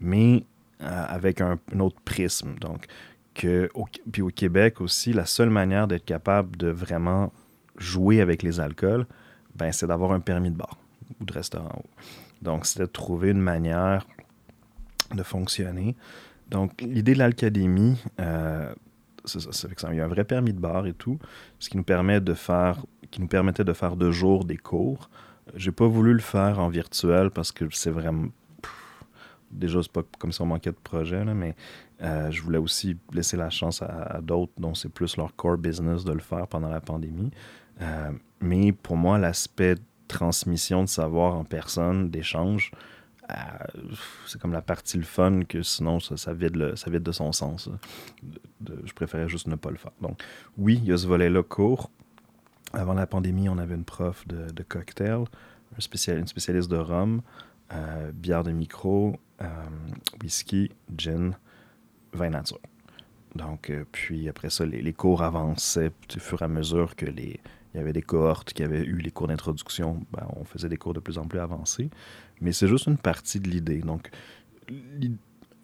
[0.00, 0.44] mais
[0.82, 2.54] euh, avec un, un autre prisme.
[2.60, 2.86] Donc,
[3.34, 7.32] que au, puis au Québec aussi, la seule manière d'être capable de vraiment
[7.78, 9.06] jouer avec les alcools,
[9.54, 10.78] ben, c'est d'avoir un permis de bar
[11.20, 11.82] ou de restaurant.
[12.40, 14.06] Donc, c'était de trouver une manière
[15.14, 15.96] de fonctionner.
[16.48, 18.72] Donc, l'idée de l'Alcadémie, euh,
[19.24, 21.18] c'est ça, ça ça- il y a un vrai permis de bar et tout,
[21.58, 25.08] ce qui nous permet de faire, qui nous permettait de faire deux jours des cours.
[25.54, 28.28] J'ai pas voulu le faire en virtuel parce que c'est vraiment
[28.62, 29.04] pff,
[29.50, 31.54] déjà c'est pas comme si on manquait de projet, là, mais
[32.02, 35.58] euh, je voulais aussi laisser la chance à, à d'autres dont c'est plus leur core
[35.58, 37.30] business de le faire pendant la pandémie.
[37.80, 39.76] Euh, mais pour moi, l'aspect
[40.12, 42.70] transmission de savoir en personne, d'échange,
[44.26, 47.32] c'est comme la partie le fun que sinon ça, vide, le, ça vide de son
[47.32, 47.70] sens.
[48.60, 49.92] De, je préférais juste ne pas le faire.
[50.00, 50.22] Donc,
[50.58, 51.90] oui, il y a ce volet-là court.
[52.72, 55.24] Avant la pandémie, on avait une prof de, de cocktail,
[55.74, 57.22] une spécialiste de rhum,
[57.72, 59.46] euh, bière de micro, euh,
[60.22, 61.36] whisky, gin,
[62.12, 62.60] vin nature.
[63.34, 67.40] Donc, euh, puis après ça, les, cours avançaient au fur et à mesure que les,
[67.74, 70.04] il y avait des cohortes qui avaient eu les cours d'introduction.
[70.12, 71.90] Ben, on faisait des cours de plus en plus avancés.
[72.40, 73.80] Mais c'est juste une partie de l'idée.
[73.80, 74.10] Donc,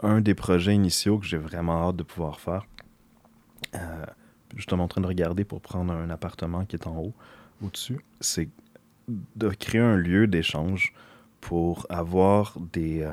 [0.02, 2.66] un des projets initiaux que j'ai vraiment hâte de pouvoir faire,
[3.74, 4.06] euh,
[4.56, 7.14] justement en train de regarder pour prendre un appartement qui est en haut,
[7.62, 8.48] au-dessus, c'est
[9.08, 10.94] de créer un lieu d'échange
[11.40, 13.02] pour avoir des...
[13.02, 13.12] Euh,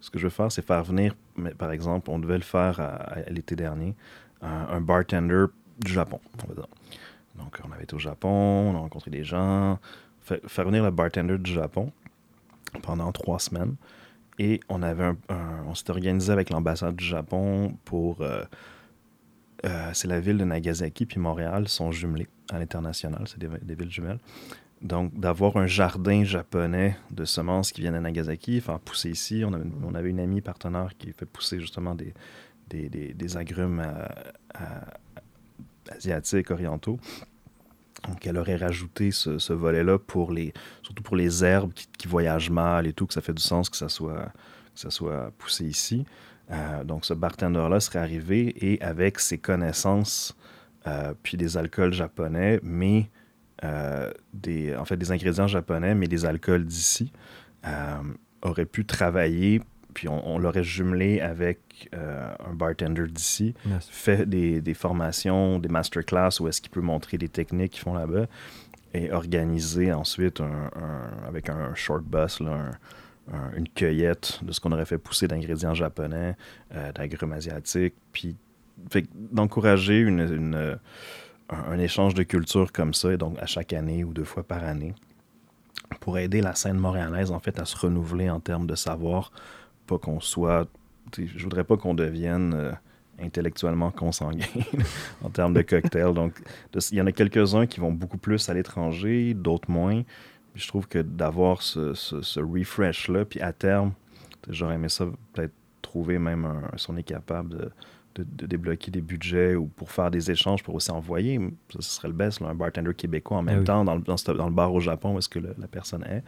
[0.00, 1.14] ce que je veux faire, c'est faire venir,
[1.58, 3.94] par exemple, on devait le faire à, l'été dernier,
[4.42, 5.46] un, bartender
[5.78, 6.68] du Japon, on va.
[7.38, 8.28] Donc, on avait été au Japon,
[8.72, 9.78] on a rencontré des gens,
[10.20, 11.92] faire venir le bartender du Japon
[12.82, 13.76] pendant trois semaines.
[14.38, 15.12] Et on avait
[15.88, 18.22] organisé avec l'ambassade du Japon pour.
[18.22, 18.42] Euh,
[19.64, 23.90] euh, c'est la ville de Nagasaki puis Montréal sont jumelés à l'international, c'est des, villes
[23.90, 24.18] jumelles.
[24.82, 29.42] Donc, d'avoir un jardin japonais de semences qui viennent à Nagasaki, faire pousser ici.
[29.46, 33.82] On avait, une amie partenaire qui fait pousser justement des, agrumes
[35.90, 36.98] asiatiques, orientaux.
[38.08, 42.86] Donc, elle aurait rajouté ce, volet-là pour les, surtout pour les herbes qui, voyagent mal
[42.86, 44.30] et tout, que ça fait du sens que ça soit,
[44.74, 46.04] ça soit poussé ici.
[46.50, 50.36] Euh, donc, ce bartender-là serait arrivé et avec ses connaissances,
[50.86, 53.08] euh, puis des alcools japonais, mais
[53.62, 57.12] euh, des, en fait, des ingrédients japonais, mais des alcools d'ici,
[58.42, 59.62] aurait pu travailler
[59.94, 63.54] puis on, l'aurait jumelé avec euh, un bartender d'ici,
[63.90, 67.94] fait des, des, formations, des masterclass où est-ce qu'il peut montrer des techniques qu'ils font
[67.94, 68.26] là-bas
[68.92, 70.70] et organiser ensuite un,
[71.26, 72.70] avec un short bus, là,
[73.56, 76.36] une cueillette de ce qu'on aurait fait pousser d'ingrédients japonais,
[76.74, 78.36] euh, d'agrumes asiatiques, puis
[79.14, 80.78] d'encourager une, une,
[81.48, 84.64] un, échange de culture comme ça, et donc à chaque année ou deux fois par
[84.64, 84.94] année,
[86.00, 89.30] pour aider la scène montréalaise en fait à se renouveler en termes de savoir,
[89.86, 90.68] pas qu'on soit.
[91.16, 92.72] Je voudrais pas qu'on devienne euh,
[93.20, 94.46] intellectuellement consanguin
[95.22, 96.14] en termes de cocktails.
[96.14, 96.34] Donc,
[96.90, 100.02] il y en a quelques-uns qui vont beaucoup plus à l'étranger, d'autres moins.
[100.54, 103.92] je trouve que d'avoir ce, ce, refresh-là, puis à terme,
[104.48, 107.70] j'aurais aimé ça peut-être trouver même un, si on est capable de,
[108.22, 111.38] de, débloquer des budgets ou pour faire des échanges pour aussi envoyer.
[111.72, 114.50] Ça, ce serait le best, un bartender québécois en même eh temps dans, dans, le
[114.50, 116.24] bar au Japon où est-ce que la personne est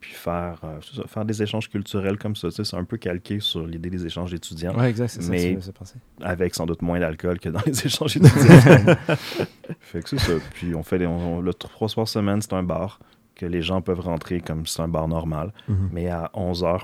[0.00, 2.48] puis faire, euh, faire des échanges culturels comme ça.
[2.50, 4.72] C'est un peu calqué sur l'idée des échanges étudiants.
[4.76, 5.58] Oui, exact, c'est mais
[6.22, 8.94] avec sans doute moins d'alcool que dans les échanges étudiants.
[9.80, 10.32] fait que c'est ça.
[10.54, 12.98] Puis on fait le trois soirs semaine, c'est un bar
[13.34, 15.52] que les gens peuvent rentrer comme c'est un bar normal.
[15.68, 15.90] Mhm.
[15.92, 16.80] Mais à 11 h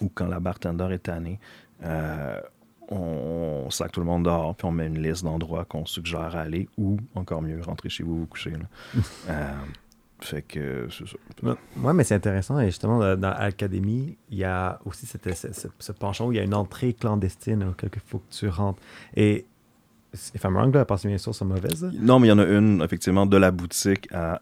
[0.00, 1.40] ou quand la bartender est tannée,
[1.84, 2.40] euh,
[2.88, 6.68] on, sac tout le monde dehors, puis on met une liste d'endroits qu'on suggère aller
[6.76, 8.52] ou, encore mieux, rentrer chez vous vous coucher.
[9.28, 9.52] euh,
[10.24, 11.16] fait que c'est ça.
[11.42, 12.58] Oui, mais c'est intéressant.
[12.60, 16.42] Et justement, dans l'Académie, il y a aussi cette, ce, penchant où il y a
[16.42, 18.80] une entrée clandestine auquel il faut que tu rentres.
[19.16, 19.46] Et
[20.34, 21.90] if I'm wrong, là, parce que mes sources sont mauvaises.
[21.98, 24.40] Non, mais il y en a une, effectivement, de la boutique à.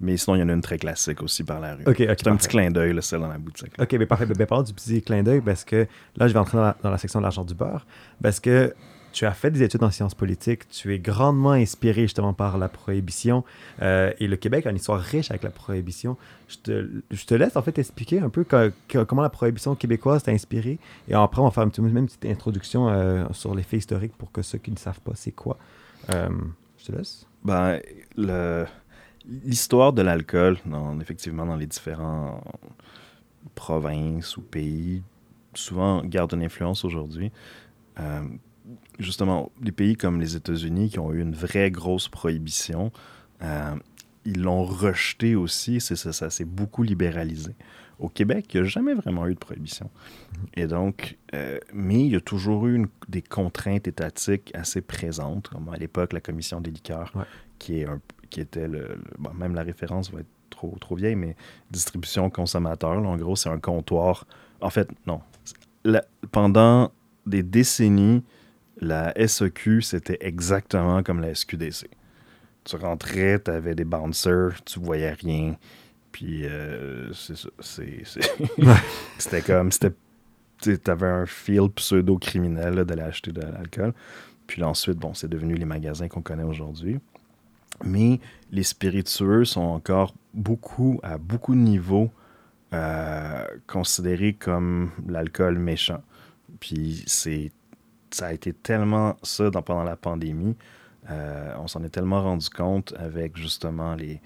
[0.00, 1.84] mais sinon, il y en a une très classique aussi par la rue.
[1.86, 3.72] Okay, c'est un petit clin d'œil, celle dans la boutique.
[3.78, 4.26] OK, mais parfait.
[4.26, 6.90] Ben, parle du petit clin d'œil parce que là, je vais entrer dans la, dans
[6.90, 7.86] la section de l'argent du beurre.
[8.22, 8.74] Parce que
[9.12, 12.68] tu as fait des études en sciences politiques, tu es grandement inspiré justement par la
[12.68, 13.44] prohibition
[13.82, 16.16] euh, et le Québec a une histoire riche avec la prohibition.
[16.48, 21.14] Je te, laisse en fait expliquer un peu comment la prohibition québécoise t'a inspiré et
[21.14, 24.58] après on va faire une, petite introduction euh, sur les faits historiques pour que ceux
[24.58, 25.58] qui ne savent pas c'est quoi.
[26.10, 26.28] Euh,
[26.78, 27.26] je te laisse.
[27.44, 27.80] Ben,
[29.44, 30.58] l'histoire de l'alcool,
[31.00, 32.42] effectivement dans les différentes
[33.54, 35.02] provinces ou pays,
[35.54, 37.30] souvent garde une influence aujourd'hui
[38.98, 42.92] justement, les pays comme les États-Unis qui ont eu une vraie grosse prohibition,
[43.42, 43.74] euh,
[44.24, 45.80] ils l'ont rejeté aussi.
[45.80, 47.54] C'est ça, ça s'est beaucoup libéralisé.
[47.98, 49.90] Au Québec, il n'y a jamais vraiment eu de prohibition.
[50.54, 55.68] Et donc, euh, mais il y a toujours eu des contraintes étatiques assez présentes, comme
[55.68, 57.12] à l'époque la commission des liqueurs,
[57.58, 57.86] qui, est
[58.30, 58.98] qui était le,
[59.34, 61.36] même la référence va être trop, trop vieille, mais
[61.70, 62.92] distribution consommateur.
[62.92, 64.26] en gros, c'est un comptoir.
[64.60, 65.20] En fait, non.
[66.30, 66.92] pendant
[67.26, 68.22] des décennies,
[68.82, 71.88] la SEQ, c'était exactement comme la SQDC.
[72.64, 75.56] Tu rentrais, tu avais des bouncers, tu voyais rien.
[76.10, 77.48] Puis, euh, c'est ça.
[79.18, 79.70] c'était comme.
[80.60, 83.94] Tu avais un feel pseudo-criminel d'aller acheter de l'alcool.
[84.48, 86.98] Puis ensuite, bon, c'est devenu les magasins qu'on connaît aujourd'hui.
[87.84, 92.10] Mais les spiritueux sont encore beaucoup, à beaucoup de niveaux,
[92.74, 96.02] euh, considéré comme l'alcool méchant.
[96.60, 97.50] Puis c'est,
[98.14, 100.56] ça a été tellement ça dans, pendant la pandémie.
[101.10, 104.20] Euh, on s'en est tellement rendu compte avec justement les,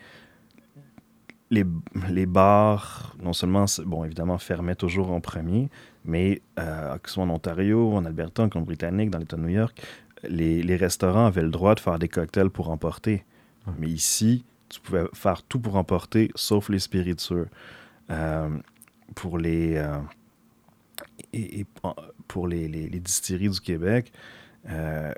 [1.51, 1.64] les,
[2.11, 5.70] les bars, non seulement, bon, évidemment, fermaient toujours en premier,
[6.05, 9.49] mais euh, que ce soit en Ontario, en Alberta, en Colombie-Britannique, dans l'État de New
[9.49, 9.81] York,
[10.25, 13.25] les, les restaurants avaient le droit de faire des cocktails pour emporter.
[13.79, 17.49] Mais ici, tu pouvais faire tout pour emporter, sauf les spiritueux.
[18.11, 18.51] Euh,
[19.14, 19.99] pour les, euh,
[21.33, 21.66] et, et
[22.29, 24.12] pour les, les- les distilleries du Québec,
[24.69, 25.12] euh,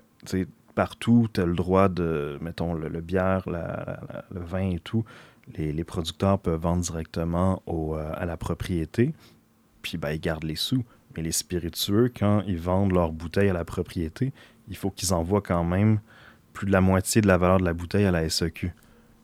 [0.74, 4.78] partout, tu as le droit de, mettons, le, le bière, la- la- le vin et
[4.80, 5.04] tout,
[5.56, 9.14] les, les producteurs peuvent vendre directement au, euh, à la propriété,
[9.82, 10.84] puis ben, ils gardent les sous.
[11.16, 14.32] Mais les spiritueux, quand ils vendent leurs bouteilles à la propriété,
[14.68, 16.00] il faut qu'ils envoient quand même
[16.52, 18.66] plus de la moitié de la valeur de la bouteille à la SEQ.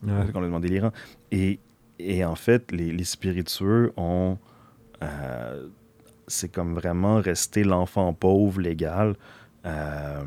[0.03, 0.11] Ouais.
[0.25, 0.91] C'est complètement délirant.
[1.31, 1.59] Et,
[1.99, 4.37] et en fait, les, les spiritueux ont.
[5.03, 5.67] euh,
[6.27, 9.15] c'est comme vraiment rester l'enfant pauvre légal
[9.65, 10.23] euh,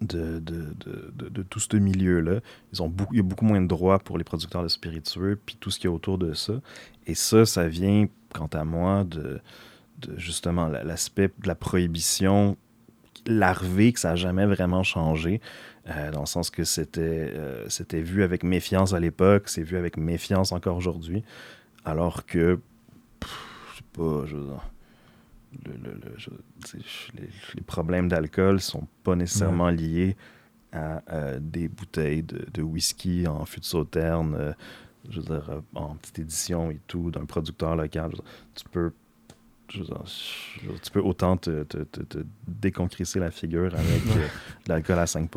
[0.00, 0.74] de, de,
[1.14, 2.40] de, de- tout ce milieu-là.
[2.72, 2.78] Il
[3.12, 5.86] y a beaucoup moins de droits pour les producteurs de spiritueux, puis tout ce qui
[5.86, 6.54] est autour de ça.
[7.06, 9.40] Et ça, ça vient, quant à moi, de,
[10.16, 12.56] justement la- l'aspect de la prohibition
[13.26, 15.40] larvée, que ça n'a jamais vraiment changé.
[15.88, 17.00] Euh, dans le sens que c'était
[17.34, 21.22] euh, c'était vu avec méfiance à l'époque, c'est vu avec méfiance encore aujourd'hui,
[21.84, 22.60] alors que,
[23.92, 24.70] pas, je veux dire,
[25.66, 26.30] le- le- le- je-
[26.64, 26.78] tu sais,
[27.18, 30.16] les, les problèmes d'alcool sont pas nécessairement liés
[30.72, 34.52] à euh, des bouteilles de, de whisky en fût de sauterne, euh,
[35.10, 38.10] je veux dire, euh, en petite édition et tout, d'un producteur local.
[38.10, 38.22] Dire,
[38.54, 38.92] tu peux
[39.72, 43.30] je veux dire, je veux dire, tu peux autant te, te, te- te déconcrisser la
[43.30, 43.76] figure avec
[44.16, 44.26] euh,
[44.66, 45.30] de l'alcool à 5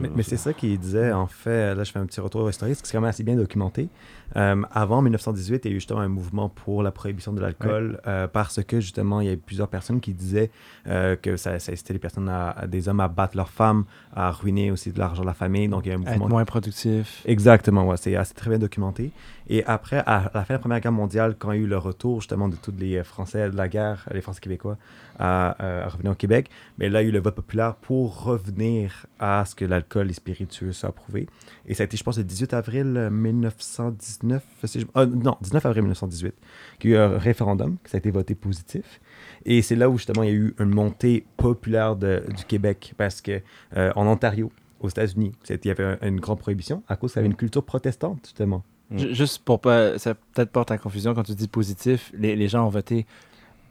[0.00, 2.76] Mais, mais c'est ça qu'il disait, en fait, là je fais un petit retour historique,
[2.82, 3.88] c'est quand même assez bien documenté.
[4.36, 8.00] Euh, avant 1918, il y a eu justement un mouvement pour la prohibition de l'alcool
[8.06, 10.50] euh, parce que justement, il y a eu plusieurs personnes qui disaient
[10.88, 13.84] euh, que ça, ça incitait les personnes, à, à des hommes à battre leurs femmes,
[14.14, 15.68] à ruiner aussi de l'argent de la famille.
[15.68, 17.22] Donc il y a un Être mouvement moins productif.
[17.24, 19.12] Exactement, ouais, c'est assez très bien documenté.
[19.48, 21.68] Et après, à la fin de la Première Guerre mondiale, quand il y a eu
[21.68, 24.78] le retour justement de tous les Français de la guerre, les Français québécois,
[25.18, 26.48] à, euh, revenir au Québec,
[26.78, 30.10] mais là, il y a eu le vote populaire pour revenir à ce que l'alcool
[30.10, 31.26] et spiritueux soit approuvé.
[31.66, 35.36] Et ça a été, je pense, le 18 avril euh, 1919, si je- ah, non,
[35.40, 36.34] 19 avril 1918,
[36.78, 39.00] qu'il y a eu un référendum, que ça a été voté positif.
[39.44, 43.20] Et c'est là où justement il y a eu une montée populaire du Québec, parce
[43.20, 43.40] que
[43.76, 44.50] euh, en Ontario,
[44.80, 47.36] aux États-Unis, il y avait un- une grande prohibition à cause qu'il y avait une
[47.36, 48.62] culture protestante, justement.
[48.94, 49.98] Ju- Juste pour pas.
[49.98, 52.12] Ça peut-être porte à confusion quand tu dis positif.
[52.14, 53.06] Les, les gens ont voté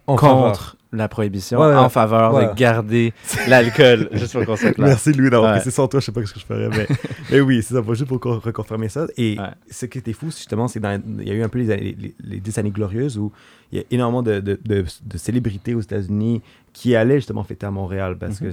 [0.06, 2.48] En contre la prohibition, Ouais, ouais, en faveur ouais.
[2.48, 3.12] de garder
[3.48, 4.08] l'alcool.
[4.12, 4.86] juste pour qu'on soit clair.
[4.88, 6.86] Merci Louis d'avoir fait sans toi, je sais pas ce que je ferais, mais,
[7.32, 9.06] mais oui, c'est ça, juste pour co- reconfirmer ça.
[9.16, 9.36] Et
[9.70, 11.96] ce qui était fou, justement, c'est dans il y a eu un peu les, années-
[11.98, 13.32] les, les 10 années glorieuses où
[13.72, 17.66] il y a énormément de, de, de, de célébrités aux États-Unis qui allaient justement fêter
[17.66, 18.50] à Montréal parce que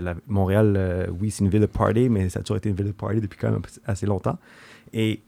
[0.00, 2.76] la- Montréal, euh, oui, c'est une ville de party, mais ça a toujours été une
[2.76, 4.38] ville de party depuis quand même assez longtemps.
[4.92, 5.20] Et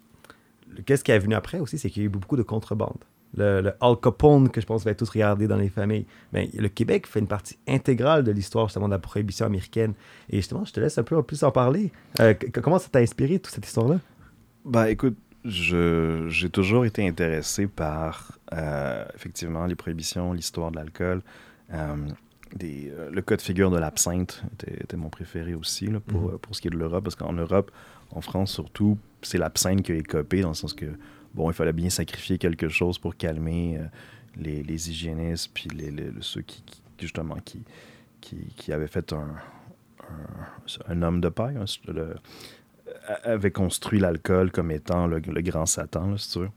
[0.86, 2.98] qu'est-ce qui est venu après aussi, c'est qu'il y a eu beaucoup de contrebande.
[3.36, 6.06] Le, le Al Capone, que je pense que vous allez tous regarder dans les familles.
[6.32, 9.92] Mais le Québec fait une partie intégrale de l'histoire justement de la prohibition américaine.
[10.30, 11.92] Et justement, je te laisse un peu en plus en parler.
[12.20, 14.00] Euh, comment ça t'a inspiré, toute cette histoire-là?
[14.64, 21.22] Bah écoute, j'ai toujours été intéressé par euh, effectivement les prohibitions, l'histoire de l'alcool.
[21.72, 21.96] Euh,
[22.56, 26.32] des, euh, le cas de figure de l'absinthe était, était mon préféré aussi là, pour,
[26.32, 26.38] Mhm.
[26.38, 27.70] pour ce qui est de l'Europe, parce qu'en Europe,
[28.10, 30.86] en France surtout, c'est l'absinthe qui a écopé, dans le sens que,
[31.38, 33.84] bon, il fallait bien sacrifier quelque chose pour calmer euh,
[34.36, 36.62] les, les hygiénistes, puis les, les- le- ceux qui,
[36.98, 37.62] justement, qui,
[38.20, 39.36] qui, qui avaient fait un,
[40.88, 42.16] un, homme de paille, le-
[43.22, 46.50] avait construit l'alcool comme étant le, grand Satan, tu veux.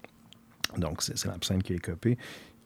[0.78, 2.18] Donc, c'est c'est l'absinthe qui est copé.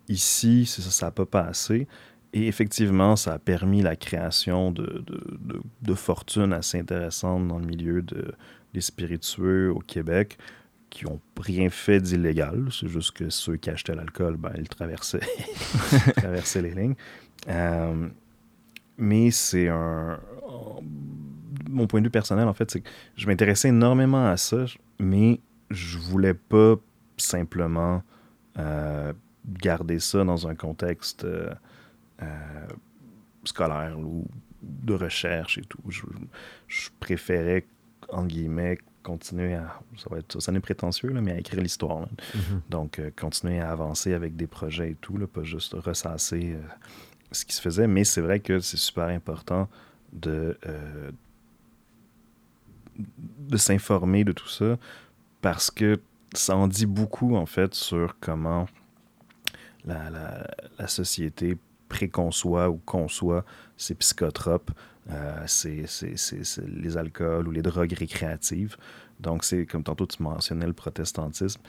[0.07, 1.87] Ici, c'est ça, n'a pas passé.
[2.31, 5.61] Et effectivement, ça a permis la création de, de, de-
[5.95, 8.33] fortunes assez intéressantes dans le milieu de,
[8.73, 10.37] des spiritueux au Québec
[10.95, 12.69] qui n'ont rien fait d'illégal.
[12.71, 15.19] C'est juste que ceux qui achetaient l'alcool, ben, ils traversaient,
[16.07, 16.95] ils traversaient les lignes.
[17.49, 18.07] Euh,
[18.97, 20.17] mais c'est un...
[21.69, 24.63] Mon point de vue personnel, en fait, c'est que je m'intéressais énormément à ça,
[24.97, 26.75] mais je voulais pas
[27.17, 28.01] simplement
[28.57, 29.11] euh,
[29.45, 31.53] garder ça dans un contexte euh,
[33.43, 34.25] scolaire ou
[34.61, 35.83] de recherche et tout.
[35.89, 36.03] Je,
[36.69, 37.65] je préférais,
[38.07, 39.79] en guillemets, continuer à.
[39.97, 42.01] Ça va être ça n'est prétentieux, là, mais à écrire l'histoire.
[42.01, 42.07] là.
[42.69, 46.61] Donc, euh, continuer à avancer avec des projets et tout, là, pas juste ressasser euh,
[47.31, 47.87] ce qui se faisait.
[47.87, 49.69] Mais c'est vrai que c'est super important
[50.11, 51.11] de, euh,
[52.97, 54.77] de s'informer de tout ça
[55.41, 55.99] parce que
[56.33, 58.65] ça en dit beaucoup, en fait, sur comment
[59.85, 60.47] la, la,
[60.79, 61.57] la société
[61.89, 63.45] préconçoit ou conçoit
[63.77, 64.71] ces psychotropes,
[65.09, 65.85] euh, c'est
[66.67, 68.77] les alcools ou les drogues récréatives.
[69.19, 71.61] Donc, c'est comme tantôt tu mentionnais le protestantisme.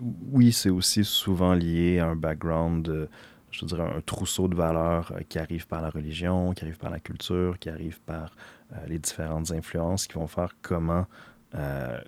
[0.00, 3.08] Oui, c'est aussi souvent lié à un background, de,
[3.50, 6.90] je dirais, un trousseau de valeurs euh, qui arrive par la religion, qui arrive par
[6.90, 8.34] la culture, qui arrive par
[8.72, 11.06] euh, les différentes influences qui vont faire comment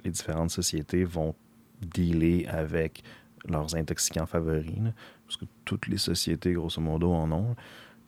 [0.04, 1.36] les différentes sociétés vont
[1.80, 3.04] dealer avec
[3.48, 4.92] leurs intoxicants favoris.
[5.24, 7.56] parce que toutes les sociétés, grosso modo, en ont.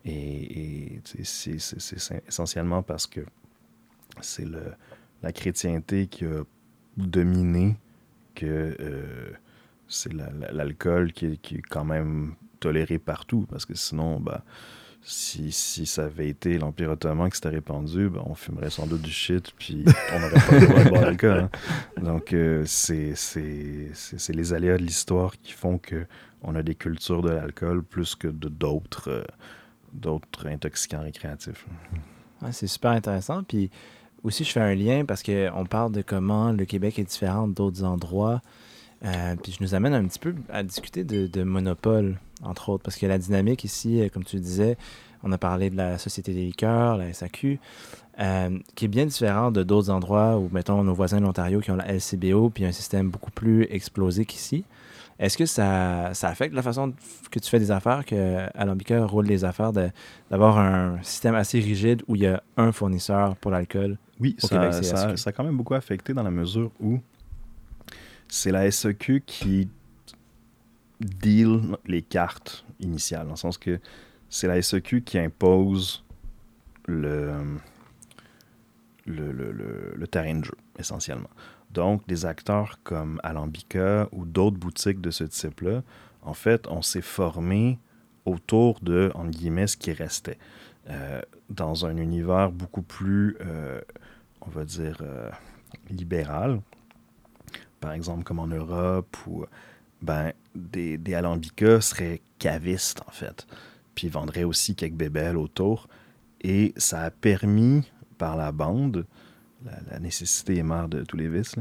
[0.09, 1.57] Et, c'est
[2.27, 3.21] essentiellement parce que
[4.21, 4.47] c'est
[5.23, 6.43] la chrétienté qui a
[6.97, 7.77] dominé
[8.35, 9.31] que euh,
[9.89, 13.47] c'est la- la- l'alcool qui, est- quand même toléré partout.
[13.51, 14.45] Parce que sinon, bah,
[15.03, 19.03] si, si ça avait été l'Empire ottoman qui s'était répandu, ben, on fumerait sans doute
[19.03, 21.39] du shit, puis on n'aurait pas le droit de boire d'alcool.
[21.39, 21.51] hein.
[22.03, 23.15] Donc, euh, c'est
[24.33, 26.07] les aléas de l'histoire qui font que
[26.43, 29.25] on a des cultures de l'alcool plus que de d'autres euh,
[29.99, 31.67] d'autres intoxicants récréatifs.
[32.43, 33.43] Ouais, c'est super intéressant.
[33.43, 33.71] Puis
[34.25, 37.85] aussi, je fais un lien parce qu'on parle de comment le Québec est différent d'autres
[37.85, 38.41] endroits.
[39.05, 42.97] Euh, puis je nous amène un petit peu à discuter de, monopole, entre autres, parce
[42.97, 44.77] que la dynamique ici, euh, comme tu disais,
[45.23, 47.61] on a parlé de la Société des liqueurs, la SAQ,
[48.19, 51.71] euh, qui est bien différent de d'autres endroits où, mettons, nos voisins de l'Ontario qui
[51.71, 54.65] ont la LCBO, puis un système beaucoup plus explosé qu'ici.
[55.19, 56.93] Est-ce que ça, ça affecte la façon
[57.31, 59.73] que tu fais des affaires, que Alambica roule les affaires,
[60.31, 63.99] d'avoir un système assez rigide où il y a un fournisseur pour l'alcool?
[64.21, 67.01] Oui, Au ça, Québec, ça- ça a quand même beaucoup affecté dans la mesure où
[68.29, 69.69] c'est la SEQ qui
[71.01, 73.81] deal les cartes initiales, dans le sens que
[74.29, 76.05] c'est la SEQ qui impose
[76.87, 77.33] le,
[79.07, 81.31] le, le- le- le terrain de jeu, essentiellement.
[81.71, 85.83] Donc, des acteurs comme Alambica ou d'autres boutiques de ce type-là,
[86.23, 87.79] en fait, on s'est formé
[88.25, 90.39] autour de, entre guillemets, ce qui restait.
[90.91, 93.81] Euh, dans un univers beaucoup plus, euh,
[94.41, 95.31] on va dire, euh,
[95.91, 96.61] libéral,
[97.81, 99.45] par exemple comme en Europe, où
[100.01, 103.47] ben, des, des Alambica seraient cavistes, en fait,
[103.95, 105.89] puis vendraient aussi quelques bébelles autour.
[106.41, 109.07] Et ça a permis, par la bande,
[109.65, 111.55] la, nécessité est mère de tous les vices,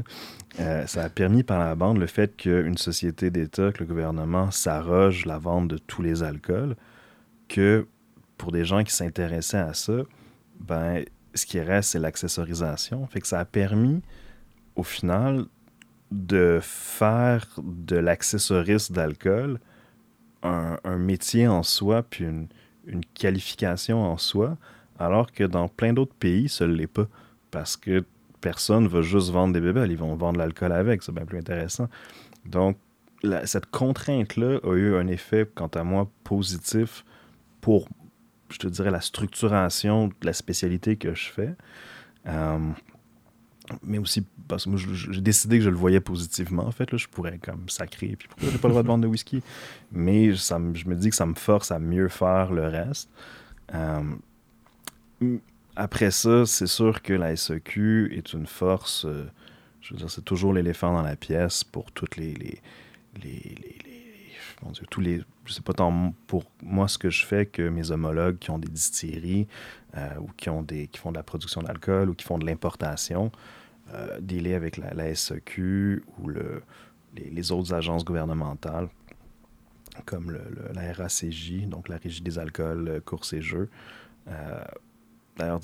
[0.60, 4.50] euh, ça a permis par la bande le fait qu'une société d'État, que le gouvernement
[4.50, 6.76] s'arroge la vente de tous les alcools,
[7.48, 7.86] que
[8.36, 10.02] pour des gens qui s'intéressaient à ça,
[10.60, 13.06] ben, ce qui reste, c'est l'accessorisation.
[13.08, 14.02] Fait que ça a permis,
[14.76, 15.46] au final,
[16.10, 19.60] de faire de l'accessoriste d'alcool
[20.42, 22.48] un, un métier en soi, puis une,
[22.86, 24.56] une qualification en soi,
[24.98, 27.06] alors que dans plein d'autres pays, ça ne l'est pas.
[27.50, 28.04] Parce que
[28.40, 31.38] personne ne va juste vendre des bébés, ils vont vendre l'alcool avec, c'est bien plus
[31.38, 31.88] intéressant.
[32.44, 32.78] Donc,
[33.44, 37.04] cette contrainte-là a eu un effet, quant à moi, positif
[37.60, 37.88] pour,
[38.48, 41.54] je te dirais, la structuration de la spécialité que je fais.
[42.26, 42.58] Euh,
[43.82, 46.66] mais aussi parce que moi, j'ai décidé que je le voyais positivement.
[46.66, 49.02] En fait, là, je pourrais comme sacrer, puis pourquoi j'ai pas le droit de vendre
[49.02, 49.42] de whisky?
[49.92, 53.10] Mais ça, je me dis que ça me force à mieux faire le reste.
[53.74, 54.02] Euh,
[55.78, 59.04] après ça, c'est sûr que la SEQ est une force.
[59.06, 59.26] euh,
[59.80, 62.34] je veux dire, c'est toujours l'éléphant dans la pièce pour toutes les.
[62.34, 62.60] les,
[63.22, 63.74] les, les-
[64.62, 65.22] mon Dieu, tous les.
[65.46, 68.68] Sais pas tant pour moi ce que je fais que mes homologues qui ont des
[68.68, 69.46] distilleries
[69.96, 72.44] euh, ou qui, ont des, qui font de la production d'alcool ou qui font de
[72.44, 73.32] l'importation,
[73.94, 76.62] euh, dealer avec la, la SEQ ou le,
[77.16, 78.88] les, autres agences gouvernementales
[80.06, 80.38] comme
[80.74, 83.68] la RACJ, donc la Régie des alcools, euh, courses et jeux.
[85.38, 85.60] D'ailleurs,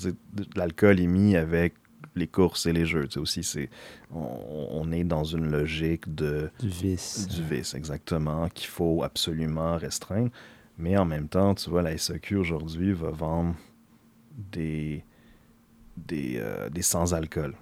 [0.55, 1.73] l'alcool est mis avec
[2.15, 3.07] les courses et les jeux.
[3.17, 3.69] Aussi, c'est,
[4.13, 7.27] on, on est dans une logique de, Du vice.
[7.27, 10.29] du vice, exactement, qu'il faut absolument restreindre.
[10.77, 13.55] Mais en même temps, tu vois, la SEQ aujourd'hui va vendre
[14.51, 15.03] des,
[15.97, 17.55] des, euh, des sans-alcool.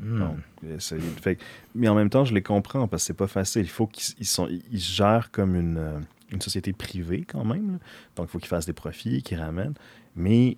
[0.00, 0.18] Hmm.
[0.18, 0.78] Donc, euh,
[1.20, 1.38] fait
[1.74, 3.62] mais en même temps, je les comprends parce que c'est pas facile.
[3.62, 6.00] Il faut qu'ils ils sont, ils se gèrent comme une, euh,
[6.32, 7.72] une société privée quand même.
[7.72, 7.78] là.
[8.16, 9.74] Donc, il faut qu'ils fassent des profits, qu'ils ramènent.
[10.16, 10.56] Mais,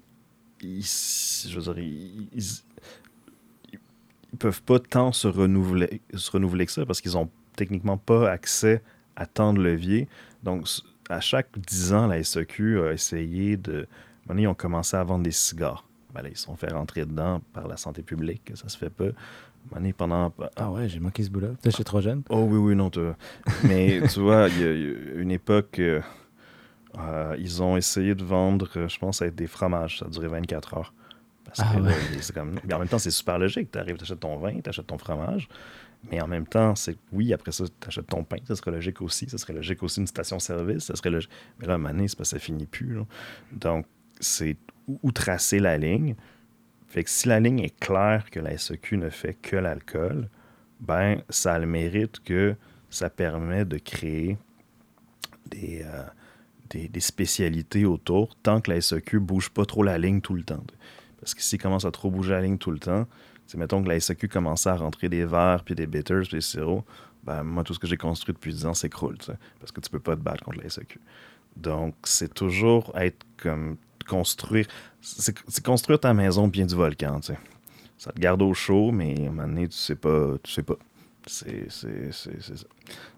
[0.65, 2.63] ils, je veux dire, ils, ils-
[4.33, 8.31] ils peuvent pas tant se renouveler, se renouveler que ça parce qu'ils ont techniquement pas
[8.31, 8.83] accès
[9.17, 10.09] à tant de leviers.
[10.43, 10.67] Donc,
[11.09, 13.87] à chaque 10 ans, la SEQ a essayé de.
[14.27, 15.87] donné, ils ont commencé à vendre des cigares.
[16.15, 18.91] Ben là, ils se sont fait rentrer dedans par la santé publique, ça se fait
[18.91, 19.07] pas.
[19.73, 20.33] Donné, pendant.
[20.57, 21.49] Ah ouais, j'ai manqué ce bout-là.
[21.49, 22.23] Peut-être que je suis trop jeune.
[22.29, 22.91] Oh oui, oui, non.
[23.65, 24.87] Mais tu vois, il y, a- il y
[25.19, 26.01] a une époque, euh,
[26.99, 29.99] euh, ils ont essayé de vendre, euh, je pense, des fromages.
[29.99, 30.95] Ça a duré 24 heures.
[31.45, 31.95] Parce Ah que ouais.
[32.35, 32.59] comme...
[32.65, 33.71] Mais en même temps, c'est super logique.
[33.71, 35.49] Tu arrives, tu achètes ton vin, tu achètes ton fromage.
[36.11, 39.01] Mais en même temps, c'est oui, après ça, tu achètes ton pain, ça serait logique
[39.01, 39.29] aussi.
[39.29, 40.85] Ça serait logique aussi une station-service.
[40.85, 41.31] Ça serait logique.
[41.59, 42.95] Mais là, à un c'est parce que ça finit plus.
[42.95, 43.07] là.
[43.53, 43.87] Donc,
[44.21, 46.15] c'est où où tracer la ligne.
[46.89, 50.29] Fait que si la ligne est claire que la SEQ ne fait que l'alcool,
[50.81, 52.55] ben, ça a le mérite que
[52.91, 54.37] ça permet de créer
[55.51, 56.05] des, euh,
[56.75, 60.63] des, spécialités autour tant que la SEQ bouge pas trop la ligne tout le temps.
[61.21, 63.07] Parce que s'il commence à trop bouger la ligne tout le temps,
[63.47, 66.41] c'est mettons que la SEQ commençait à rentrer des verres, puis des bitters, puis des
[66.41, 66.85] sirops,
[67.25, 69.17] ben moi, tout ce que j'ai construit depuis 10 ans s'écroule,
[69.59, 71.01] parce que tu peux pas te battre contre la SEQ.
[71.57, 73.77] Donc, c'est toujours être comme
[74.09, 74.67] construire.
[75.01, 77.39] C'est construire ta maison bien du volcan, tu sais.
[77.97, 80.35] Ça te garde au chaud, mais à un moment donné, tu sais pas.
[80.43, 80.77] Tu sais pas.
[81.27, 82.29] C'est ça.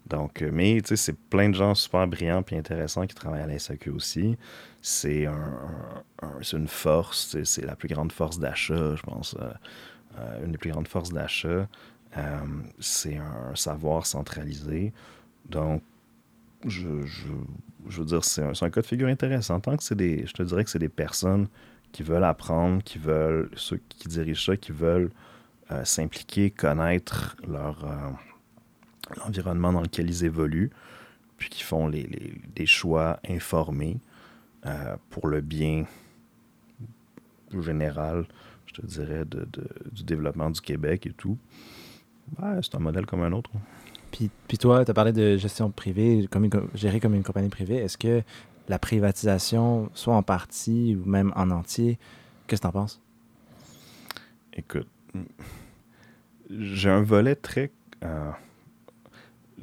[0.09, 3.43] Donc, euh, mais tu sais, c'est plein de gens super brillants puis intéressants qui travaillent
[3.43, 4.37] à la SAQ aussi.
[4.83, 5.35] C'est un,
[6.23, 9.37] un- une force, c'est- la plus grande force d'achat, je pense.
[9.41, 9.51] euh,
[10.19, 11.69] euh, une des plus grandes forces d'achat.
[12.79, 14.93] C'est un savoir centralisé.
[15.49, 15.83] Donc,
[16.67, 17.29] je, je,
[17.89, 19.61] je veux dire, c'est un, un cas de figure intéressant.
[19.61, 21.49] Tant que c'est des, je te dirais que c'est des personnes
[21.93, 25.11] qui veulent apprendre, qui veulent, ceux qui dirigent ça, qui veulent
[25.85, 27.85] s'impliquer, connaître leur,
[29.17, 30.71] l'environnement dans lequel ils évoluent,
[31.37, 33.99] puis qui font les, les- des choix informés
[34.67, 35.85] euh, pour le bien
[37.61, 38.27] général,
[38.67, 41.39] je te dirais, de, de- du développement du Québec et tout.
[42.43, 43.51] Ouais, c'est un modèle comme un autre.
[44.11, 47.77] Puis, puis toi, tu as parlé de gestion privée, comme gérée comme une compagnie privée.
[47.77, 48.23] Est-ce que
[48.69, 51.99] la privatisation, soit en partie ou même en entier,
[52.47, 53.01] qu'est-ce que tu en penses?
[54.55, 54.89] Écoute,
[56.51, 57.71] j'ai un volet très,
[58.03, 58.31] euh,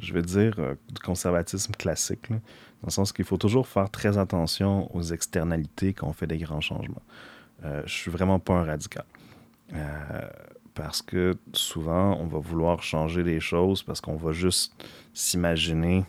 [0.04, 4.18] je vais dire, euh, du conservatisme classique, dans le sens qu'il faut toujours faire très
[4.18, 7.02] attention aux externalités quand on fait des grands changements.
[7.64, 9.06] Euh, je suis vraiment pas un radical.
[9.74, 10.22] Euh,
[10.74, 14.74] parce que souvent, on va vouloir changer les choses parce qu'on va juste
[15.14, 16.04] s'imaginer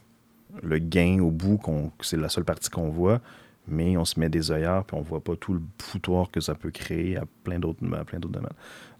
[0.62, 3.20] le gain au bout, que c'est la seule partie qu'on voit,
[3.68, 6.54] mais on se met des œillères puis on voit pas tout le foutoir que ça
[6.54, 8.50] peut créer à plein d'autres, à plein d'autres domaines.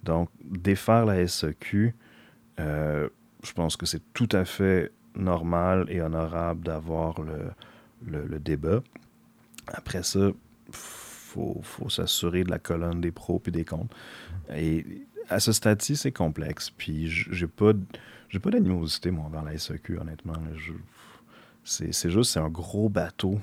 [0.03, 1.95] Donc, défaire la SEQ,
[2.61, 3.09] euh,
[3.45, 7.53] je pense que c'est tout à fait normal et honorable d'avoir le,
[8.07, 8.82] le, débat.
[9.68, 10.30] Après ça,
[10.70, 13.97] faut, faut s'assurer de la colonne des pros puis des contre.
[14.55, 14.84] Et
[15.28, 16.70] à ce stade-ci, c'est complexe.
[16.70, 17.72] Puis j'ai pas,
[18.28, 20.34] j'ai pas d'animosité, moi, envers la SEQ, honnêtement.
[21.64, 23.40] c'est juste, c'est un gros bateau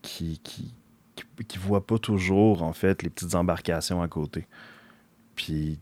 [0.00, 0.74] qui, qui,
[1.14, 4.46] qui, qui voit pas toujours, en fait, les petites embarcations à côté.
[5.36, 5.78] Puis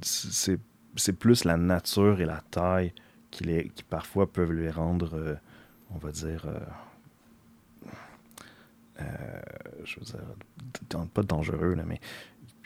[0.00, 0.58] c'est,
[0.96, 2.92] c'est plus la nature et la taille
[3.30, 5.34] qui, les, qui parfois peuvent les rendre, euh,
[5.94, 6.58] on va dire, euh,
[9.00, 9.04] euh,
[9.84, 12.00] je veux dire, pas dangereux, là, mais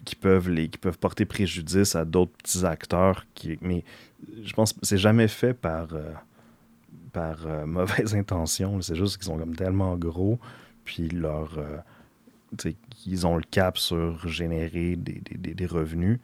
[0.05, 3.27] qui peuvent, les, qui peuvent porter préjudice à d'autres petits acteurs.
[3.35, 3.85] Qui, mais
[4.43, 5.89] je pense que c'est jamais fait par,
[7.13, 8.81] par mauvaise intention.
[8.81, 10.39] C'est juste qu'ils sont comme tellement gros,
[10.85, 11.59] puis leur,
[12.91, 16.19] qu'ils ont le cap sur générer des- des- des revenus.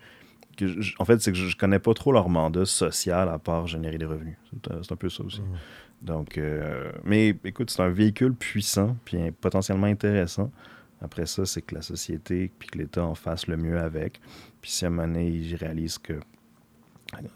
[0.58, 3.38] Que je- en fait, c'est que je, je connais pas trop leur mandat social à
[3.38, 4.36] part générer des revenus.
[4.82, 5.40] C'est un, peu ça aussi.
[6.02, 10.50] Donc, euh, mais écoute, c'est un véhicule puissant, puis potentiellement intéressant.
[11.00, 14.20] Après ça, c'est que la société puis que l'État en fasse le mieux avec.
[14.60, 16.14] Puis si à un moment donné, ils réalisent que,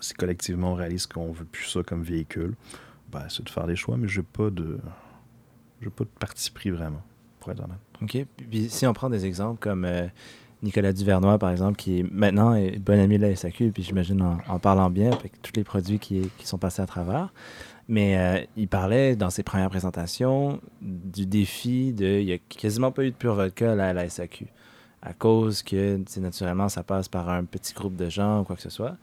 [0.01, 2.55] si collectivement on réalise qu'on veut plus ça comme véhicule,
[3.11, 4.79] ben, c'est de faire des choix, mais je n'ai pas de
[5.81, 7.03] j'ai pas de parti pris vraiment,
[7.41, 7.79] pour être honnête.
[8.01, 8.27] OK.
[8.51, 10.07] Puis si on prend des exemples comme euh,
[10.63, 14.23] Nicolas Duvernois, par exemple, qui est maintenant est bon ami de la SAQ, puis j'imagine
[14.49, 17.33] en, parlant bien, avec tous les produits qui, sont passés à travers.
[17.89, 22.21] Mais euh, il parlait dans ses premières présentations du défi de.
[22.21, 24.47] Il n'y a quasiment pas eu de pure vodka à la SAQ.
[25.03, 28.63] À cause que, naturellement, ça passe par un petit groupe de gens ou quoi que
[28.63, 28.97] ce soit.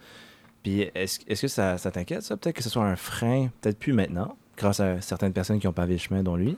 [0.63, 2.37] Puis est-ce est-ce que ça, ça t'inquiète, ça?
[2.37, 5.73] Peut-être que ce soit un frein, peut-être plus maintenant, grâce à certaines personnes qui ont
[5.73, 6.55] pavé le chemin, dont lui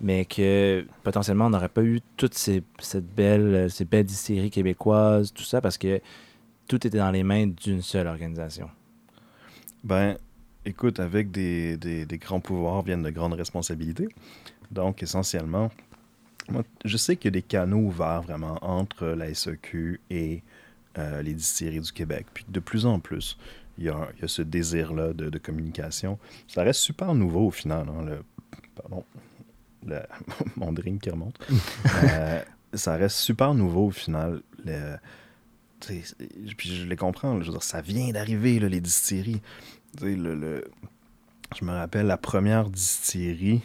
[0.00, 5.32] mais que potentiellement on n'aurait pas eu toute ces, cette belle, ces belles distilleries québécoises,
[5.32, 6.00] tout ça, parce que
[6.68, 8.68] tout était dans les mains d'une seule organisation.
[9.84, 10.16] Ben,
[10.64, 14.08] écoute, avec des, des- grands pouvoirs viennent de grandes responsabilités.
[14.70, 15.70] Donc, essentiellement,
[16.84, 20.42] je sais qu'il y a des canaux ouverts vraiment entre la SEQ et
[20.98, 22.26] euh, les distilleries du Québec.
[22.34, 23.38] Puis de plus en plus,
[23.78, 26.18] il y a, il y a ce désir-là de, de communication.
[26.48, 27.86] Ça reste super nouveau au final.
[27.88, 28.18] hein,
[28.74, 29.04] pardon,
[29.86, 30.02] le-
[30.56, 31.38] mon drink qui remonte.
[32.04, 32.42] Euh,
[32.74, 34.42] ça reste super nouveau au final.
[34.64, 34.96] Le,
[36.56, 37.34] puis je les comprends.
[37.34, 39.40] là, je veux dire, ça vient d'arriver, les distilleries.
[40.02, 40.64] Le, le-
[41.58, 43.62] je me rappelle la première distillerie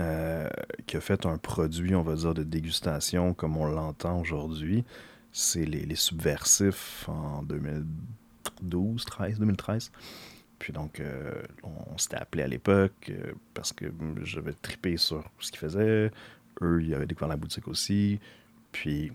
[0.00, 0.48] euh,
[0.86, 4.84] qui a fait un produit, on va dire, de dégustation comme on l'entend aujourd'hui.
[5.32, 9.90] C'est les, les subversifs en 2012, 13, 2013.
[10.62, 13.86] Puis donc, euh, on, s'était appelé à l'époque euh, parce que
[14.22, 16.12] j'avais trippé sur ce qu'ils faisaient.
[16.60, 18.20] Eux, ils avaient découvert la boutique aussi.
[18.70, 19.10] Puis,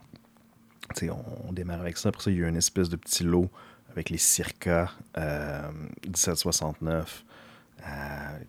[0.93, 2.09] tu sais, on, démarre avec ça.
[2.09, 3.49] Après ça, il y a eu une espèce de petit lot
[3.91, 7.23] avec les Circa 1769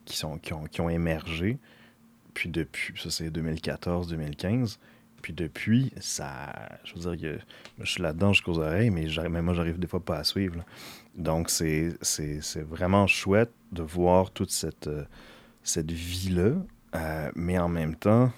[0.05, 1.61] qui, sont, qui, ont, qui ont émergé.
[2.35, 4.79] Puis depuis, ça c'est 2014-2015.
[5.23, 6.53] Puis depuis, ça.
[6.85, 7.45] Je veux dire,
[7.79, 10.65] je suis là-dedans jusqu'aux oreilles, mais même moi, j'arrive des fois pas à suivre.
[11.19, 11.99] Donc, c'est
[12.63, 15.05] vraiment chouette de voir toute cette, euh,
[15.65, 16.53] cette vie-là.
[16.95, 18.31] Euh, mais en même temps,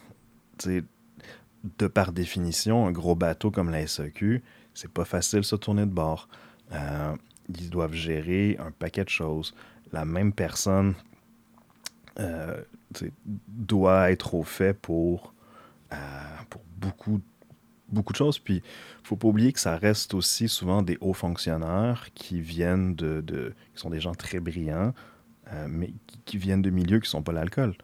[0.66, 5.84] de par définition, un gros bateau comme la SAQ, c'est pas facile de se tourner
[5.84, 6.28] de bord.
[6.72, 7.14] Euh,
[7.50, 9.54] ils doivent gérer un paquet de choses.
[9.92, 10.94] La même personne
[13.48, 15.32] doit être au fait pour,
[16.50, 17.20] pour beaucoup,
[17.92, 18.38] beaucoup de choses.
[18.38, 18.62] Puis,
[19.02, 23.80] faut pas oublier que ça reste aussi souvent des hauts fonctionnaires qui viennent de, qui
[23.80, 24.94] sont des gens très brillants,
[25.52, 25.92] euh, mais
[26.24, 27.74] qui, viennent de milieux qui sont pas l'alcool.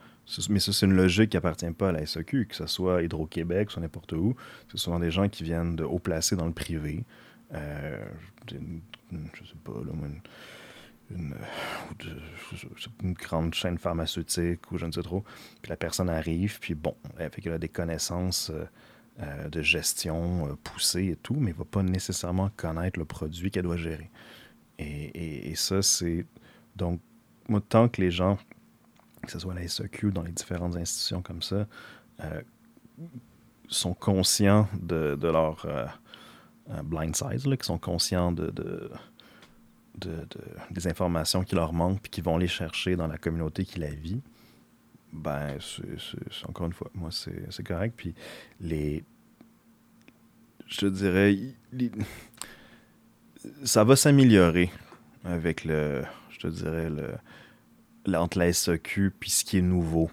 [0.51, 3.71] Mais ça, c'est une logique qui appartient pas à la SAQ, que ce soit Hydro-Québec,
[3.71, 4.35] soit n'importe où.
[4.71, 7.05] C'est souvent des gens qui viennent de haut placés dans le privé.
[7.55, 8.05] Euh,
[8.51, 9.93] je sais pas, là,
[11.11, 11.35] une,
[13.03, 15.25] une, grande chaîne pharmaceutique ou je ne sais trop.
[15.63, 18.65] Puis la personne arrive, puis bon, elle fait qu'elle a des connaissances euh,
[19.21, 23.51] euh, de gestion euh, poussées et tout, mais ne va pas nécessairement connaître le produit
[23.51, 24.11] qu'elle doit gérer.
[24.79, 26.27] Et, ça, c'est.
[26.77, 27.01] Donc,
[27.49, 28.37] moi, tant que les gens,
[29.23, 31.67] que ce soit la SEQ, dans les différentes institutions comme ça,
[33.69, 35.67] sont conscients de, leur
[36.85, 38.53] blind size, qui sont conscients de,
[40.71, 43.91] des informations qui leur manquent puis qui vont les chercher dans la communauté qui la
[43.91, 44.21] vit,
[45.17, 47.95] ben, c'est encore une fois, moi, c'est correct.
[47.97, 48.15] Puis
[48.61, 49.05] les.
[50.67, 51.37] Je te dirais.
[53.65, 54.71] ça va s'améliorer
[55.25, 56.03] avec le.
[56.31, 60.11] Je te dirais, le, entre la SEQ puis ce qui est nouveau.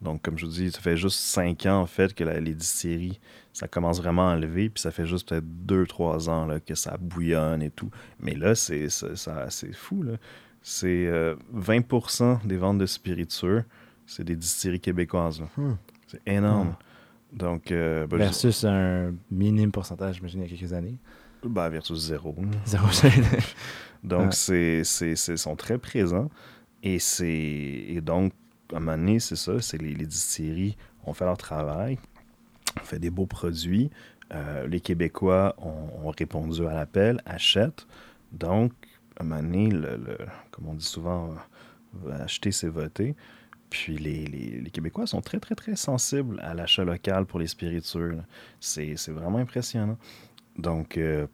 [0.00, 2.54] Donc, comme je vous dis, ça fait juste cinq ans, en fait, que la, les
[2.54, 3.20] distilleries,
[3.52, 6.74] ça commence vraiment à lever, puis ça fait juste peut-être deux, trois ans là, que
[6.74, 7.90] ça bouillonne et tout.
[8.18, 8.88] Mais là, c'est
[9.74, 10.12] fou, là.
[10.62, 11.10] C'est
[11.54, 13.64] 20% euh, des ventes de spiritueux,
[14.10, 15.42] c'est des distilleries québécoises.
[15.56, 15.74] Hmm.
[16.08, 16.70] C'est énorme.
[16.70, 17.36] Hmm.
[17.36, 20.98] Donc, euh, ben, versus un minime pourcentage, j'imagine, il y a quelques années.
[21.44, 22.34] Ben, versus zéro.
[22.66, 22.88] Zéro.
[24.02, 26.28] donc, c'est, c'est, sont très présents.
[26.82, 28.32] Et, c'est, et donc,
[28.72, 31.98] à un moment donné, c'est ça, c'est les, les distilleries ont fait leur travail,
[32.80, 33.90] ont fait des beaux produits.
[34.32, 37.86] Euh, les Québécois ont, répondu à l'appel, achètent.
[38.32, 38.72] Donc,
[39.16, 40.18] à un moment donné, le,
[40.50, 41.34] comme on dit souvent,
[42.06, 43.14] euh, acheter, c'est voter.
[43.70, 48.18] Puis les, les, Québécois sont très, très, très sensibles à l'achat local pour les spiritueux.
[48.58, 49.96] C'est vraiment impressionnant.
[50.58, 51.26] Donc, euh,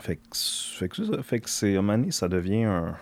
[0.00, 1.76] fait, que, fait, que, fait que c'est,
[2.10, 2.96] ça devient un,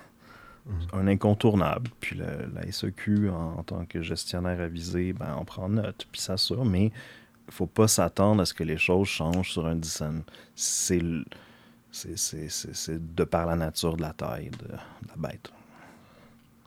[0.67, 0.73] Mm.
[0.95, 1.91] un incontournable.
[2.01, 6.57] Puis la SEQ, en, tant que gestionnaire avisé, ben, on prend note, puis ça ça,
[6.65, 9.79] mais il faut pas s'attendre à ce que les choses changent sur un.
[10.55, 11.03] C'est
[11.93, 15.53] c'est de par la nature de la taille de, la bête.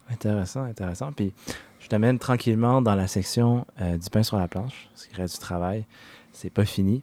[0.09, 1.11] Intéressant, intéressant.
[1.11, 1.33] Puis
[1.79, 5.35] je t'amène tranquillement dans la section euh, du pain sur la planche, ce qui reste
[5.35, 5.85] du travail.
[6.33, 7.01] C'est pas fini.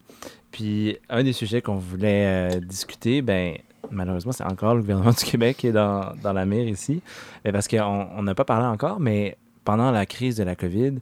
[0.51, 3.57] Puis un des sujets qu'on voulait euh, discuter, ben
[3.91, 7.03] malheureusement, c'est encore le gouvernement du Québec qui est dans, dans la mer ici.
[7.45, 10.95] Mais parce qu'on n'a pas parlé encore, mais pendant la crise de la COVID,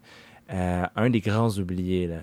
[0.52, 2.20] euh, un des grands oubliés, là,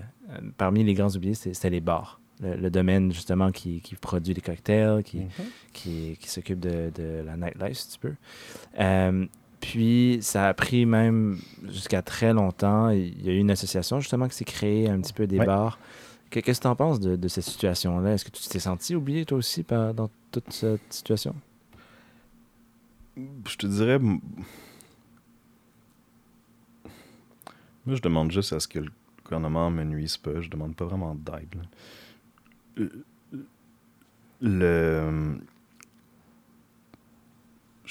[0.56, 2.20] parmi les grands oubliés, c'était les bars.
[2.42, 5.44] Le, domaine, justement, qui, qui, produit des cocktails, qui, mm-hmm.
[5.74, 8.14] qui, qui s'occupe de, de, la nightlife, si tu peux.
[8.78, 9.26] Euh,
[9.60, 11.38] puis, ça a pris même
[11.68, 12.90] jusqu'à très longtemps.
[12.90, 15.78] Il y a eu une association, justement, qui s'est créée, un petit peu des bars.
[16.30, 18.14] Qu'est-ce que tu en penses de, de cette situation-là?
[18.14, 21.34] Est-ce que tu t'es senti oublié, toi aussi, par, dans toute cette situation?
[23.16, 23.98] Je te dirais.
[23.98, 24.20] Moi,
[27.86, 28.90] je demande juste à ce que le
[29.24, 30.40] gouvernement me nuise pas.
[30.40, 31.56] Je demande pas vraiment d'aide.
[34.40, 35.38] Le.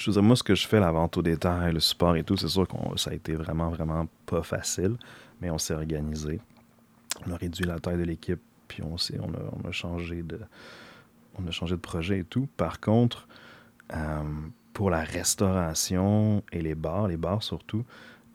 [0.00, 2.24] Je veux dire, moi, ce que je fais, la vente au détail, le support et
[2.24, 4.96] tout, c'est sûr que ça a été vraiment, vraiment pas facile,
[5.42, 6.40] mais on s'est organisé.
[7.26, 10.40] On a réduit la taille de l'équipe, puis on, on, a, on a changé de
[11.50, 12.48] changé de projet et tout.
[12.56, 13.28] Par contre,
[13.94, 14.22] euh,
[14.72, 17.84] pour la restauration et les bars, les bars surtout,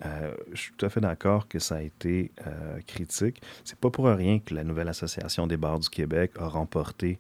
[0.06, 3.42] euh, je suis tout à fait d'accord que ça a été euh, critique.
[3.64, 7.18] C'est pas pour rien que la nouvelle association des bars du Québec a remporté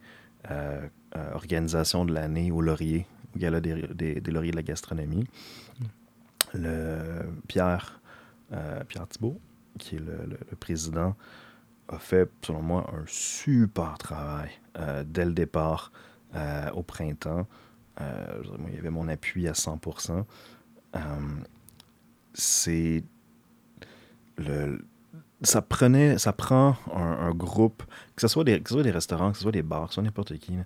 [1.33, 5.27] organisation de l'année au Laurier, au Gala des, Lauriers de la gastronomie.
[6.53, 7.99] Le Pierre,
[8.87, 9.39] Pierre Thibault,
[9.77, 11.15] qui est le président,
[11.87, 15.91] a fait, selon moi, un super travail euh, dès le départ
[16.35, 17.47] euh, au printemps.
[18.01, 20.23] euh, il y avait mon appui à 100%.
[20.95, 20.99] Euh,
[22.33, 23.03] c'est
[24.37, 24.85] le
[25.45, 27.83] ça prenait ça prend un, un groupe
[28.15, 29.89] que ce soit des que ce soit des restaurants que ce soit des bars que
[29.89, 30.63] ce soit n'importe qui là,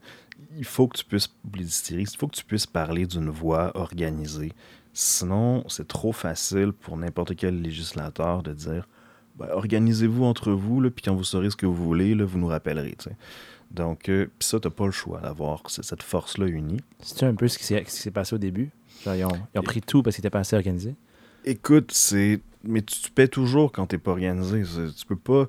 [0.58, 3.72] il faut que tu puisses les distilleries il faut que tu puisses parler d'une voix
[3.76, 4.54] organisée
[4.94, 8.88] sinon c'est trop facile pour n'importe quel législateur de dire
[9.36, 12.40] ben, organisez-vous entre vous là, puis quand vous saurez ce que vous voulez là, vous
[12.40, 13.16] nous rappellerez tu sais.
[13.72, 17.36] donc euh, puis ça t'as pas le choix d'avoir cette force là unie C'est un
[17.36, 18.72] peu ce qui s'est ce qui s'est passé au début?
[19.04, 20.96] Genre, ils, ont, ils ont pris tout parce qu'ils étaient pas assez organisés?
[21.46, 22.42] Écoute, c'est.
[22.64, 24.64] Mais tu, paies toujours quand t'es pas organisé.
[24.64, 25.48] Tu peux pas.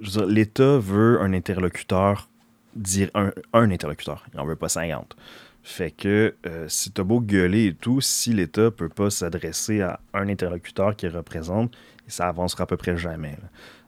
[0.00, 2.28] Je veux dire, l'État veut un interlocuteur.
[2.76, 4.24] Dire un, un interlocuteur.
[4.34, 5.16] Il en veut pas 50.
[5.62, 10.00] Fait que euh, si t'as beau gueuler et tout, si l'État peut pas s'adresser à
[10.12, 11.74] un interlocuteur qui représente,
[12.06, 13.36] ça avancera à peu près jamais.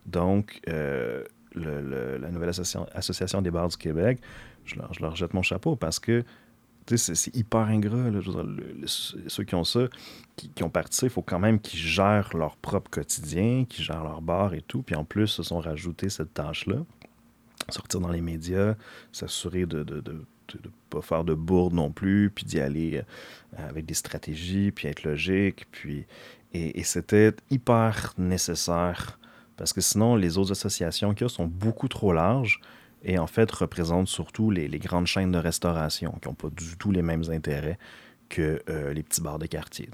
[0.06, 1.22] Donc, euh,
[1.54, 4.20] le- la nouvelle association, association des bars du Québec,
[4.64, 6.24] je leur, je leur jette mon chapeau parce que
[6.94, 8.10] c'est hyper ingrat.
[8.10, 8.20] là.
[8.86, 9.88] Ceux qui ont ça,
[10.36, 14.22] qui, ont parti il faut quand même qu'ils gèrent leur propre quotidien, qu'ils gèrent leur
[14.22, 14.82] bar et tout.
[14.82, 16.76] Puis en plus, se sont rajoutés cette tâche-là.
[17.68, 18.76] Sortir dans les médias,
[19.12, 20.12] s'assurer de ne de, de,
[20.52, 22.98] de pas faire de bourde non plus, puis d'y aller
[23.58, 25.66] euh, avec des stratégies, puis être logique.
[25.72, 26.06] Puis...
[26.54, 29.18] Et, et c'était hyper nécessaire
[29.56, 32.60] parce que sinon, les autres associations qu'il y a sont beaucoup trop larges
[33.04, 36.90] et en fait représentent surtout les, grandes chaînes de restauration qui n'ont pas du tout
[36.90, 37.78] les mêmes intérêts
[38.28, 39.88] que euh, les petits bars de quartier.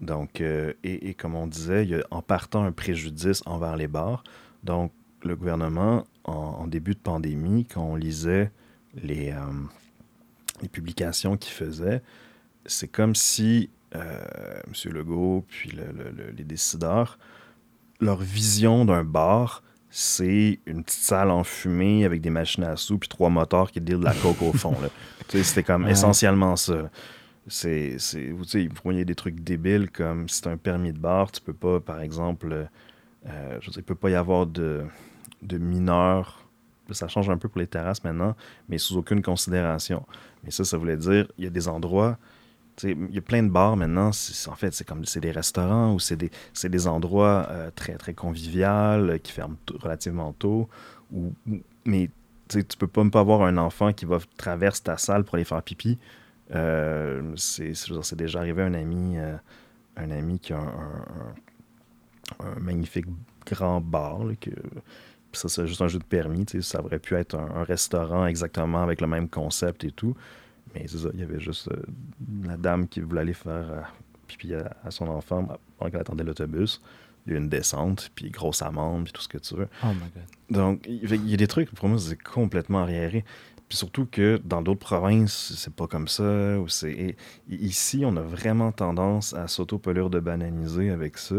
[0.00, 3.88] Donc, euh, et, comme on disait, il y a en partant un préjudice envers les
[3.88, 4.24] bars.
[4.62, 8.52] Donc, le gouvernement, en, début de pandémie, quand on lisait
[8.94, 12.02] les, euh, publications qu'il faisait,
[12.66, 14.92] c'est comme si M.
[14.92, 17.18] Legault, puis le- le- le- les décideurs,
[18.00, 19.62] leur vision d'un bar,
[19.98, 24.00] c'est une petite salle enfumée avec des machines à sous puis trois moteurs qui dealent
[24.00, 24.74] de la coke au fond.
[25.28, 25.92] sais, C'était comme Ouais.
[25.92, 26.90] essentiellement ça.
[27.48, 27.96] C'est,
[28.30, 28.44] vous
[28.84, 32.02] voyez des trucs débiles comme si tu un permis de bar, tu peux pas, par
[32.02, 32.68] exemple,
[33.26, 34.84] euh, je il peut pas y avoir de,
[35.40, 36.46] de mineurs.
[36.90, 38.36] Ça change un peu pour les terrasses maintenant,
[38.68, 40.04] mais sous aucune considération.
[40.44, 42.18] Mais ça, ça voulait dire, il y a des endroits, sais,
[42.82, 46.16] il y a plein de bars maintenant, en fait, c'est comme des restaurants ou c'est
[46.16, 46.30] des,
[46.64, 50.68] des endroits euh, très, très conviviales euh, qui ferment relativement tôt.
[51.12, 51.32] Ou-
[51.84, 52.10] mais
[52.48, 55.44] tu peux pas même pas avoir un enfant qui va traverser ta salle pour aller
[55.44, 55.98] faire pipi.
[56.54, 59.16] Euh, c'est déjà arrivé à un ami,
[59.96, 61.34] un ami qui a un,
[62.40, 63.06] un- magnifique
[63.46, 64.18] grand bar.
[64.40, 64.50] que,
[65.32, 66.46] ça, c'est juste un jeu de permis.
[66.60, 70.16] Ça aurait pu être un restaurant exactement avec le même concept et tout.
[70.78, 71.82] Mais c'est ça, il y avait juste euh,
[72.44, 73.80] la dame qui voulait aller faire euh,
[74.26, 75.48] pipi à, à son enfant
[75.78, 76.82] pendant qu'elle attendait l'autobus.
[77.26, 79.68] Il y a eu une descente, puis grosse amende, puis tout ce que tu veux.
[79.82, 80.22] Oh my god.
[80.50, 83.24] Donc, il y a des trucs, pour moi, c'est complètement arriéré.
[83.68, 86.58] Puis surtout que dans d'autres provinces, c'est pas comme ça.
[86.60, 87.16] Ou c'est...
[87.48, 91.36] ici, on a vraiment tendance à s'auto-polluer de bananiser avec ça.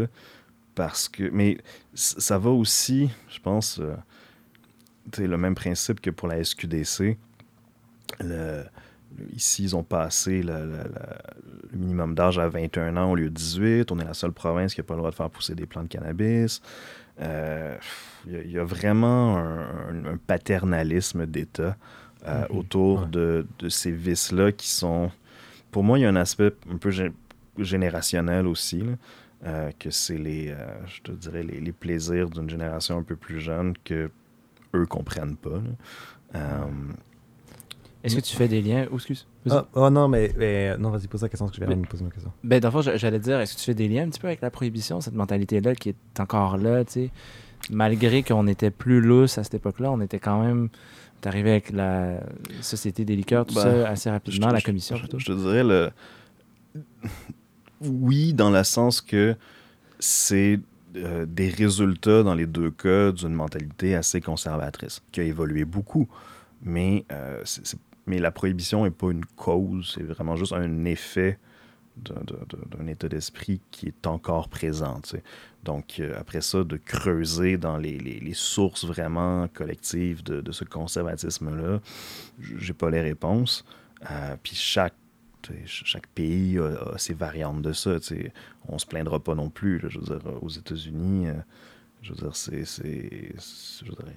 [0.74, 1.30] Parce que.
[1.30, 1.56] Mais
[1.94, 3.94] ça va aussi, je pense, euh,
[5.10, 7.16] tu sais, le même principe que pour la SQDC.
[8.20, 8.64] Le-
[9.34, 13.30] ici, ils ont passé le, le- le- le minimum d'âge à 21 ans au lieu
[13.30, 13.90] de 18.
[13.92, 15.82] On est la seule province qui n'a pas le droit de faire pousser des plants
[15.82, 16.60] de cannabis.
[17.20, 17.76] Euh,
[18.26, 21.76] il y, a- il y a vraiment un, un- un paternalisme d'État
[22.26, 23.08] euh, autour Ouais.
[23.08, 25.10] de, de ces vices-là qui sont...
[25.70, 27.12] Pour moi, il y a un aspect un peu gé-
[27.58, 28.92] générationnel aussi, là,
[29.44, 30.54] euh, que c'est les,
[30.86, 34.10] je te dirais, les, les plaisirs d'une génération un peu plus jeune que
[34.74, 35.60] eux comprennent pas.
[36.34, 36.68] là.
[38.08, 38.86] Est-ce que tu fais des liens?
[38.90, 39.26] Oh, excuse.
[39.50, 41.82] Ah, oh non, mais, mais- non, vas-y, pose la question, parce que je vais Mais-
[41.82, 42.32] me poser ma question.
[42.44, 44.50] Ben, j'a- j'allais dire, est-ce que tu fais des liens un petit peu avec la
[44.50, 47.10] prohibition, cette mentalité-là qui est encore là, tu sais?
[47.70, 50.68] Malgré qu'on était plus lousse à cette époque-là, on était quand même.
[51.20, 52.20] T'es arrivé avec la
[52.60, 55.18] Société des liqueurs, tout Ben, ça, assez rapidement, je- la commission je, plutôt.
[55.18, 55.90] je te dirais le.
[57.80, 59.36] Oui, dans le sens que
[60.00, 60.58] c'est
[60.96, 66.08] euh, des résultats dans les deux cas d'une mentalité assez conservatrice, qui a évolué beaucoup.
[66.62, 67.78] Mais, euh, c'est- c'est-
[68.08, 71.38] mais la prohibition n'est pas une cause, c'est vraiment juste un effet
[71.96, 75.00] d'un- état d'esprit qui est encore présent.
[75.64, 81.80] Donc, euh, après ça, de creuser dans les, sources vraiment collectives de, ce conservatisme-là,
[82.40, 83.64] j'ai pas les réponses.
[84.10, 84.94] Euh, puis chaque,
[85.66, 87.98] chaque pays a, ses variantes de ça.
[88.00, 88.32] tu sais.
[88.68, 89.80] On se plaindra pas non plus.
[89.88, 91.26] je veux dire, aux États-Unis,
[92.02, 92.14] je-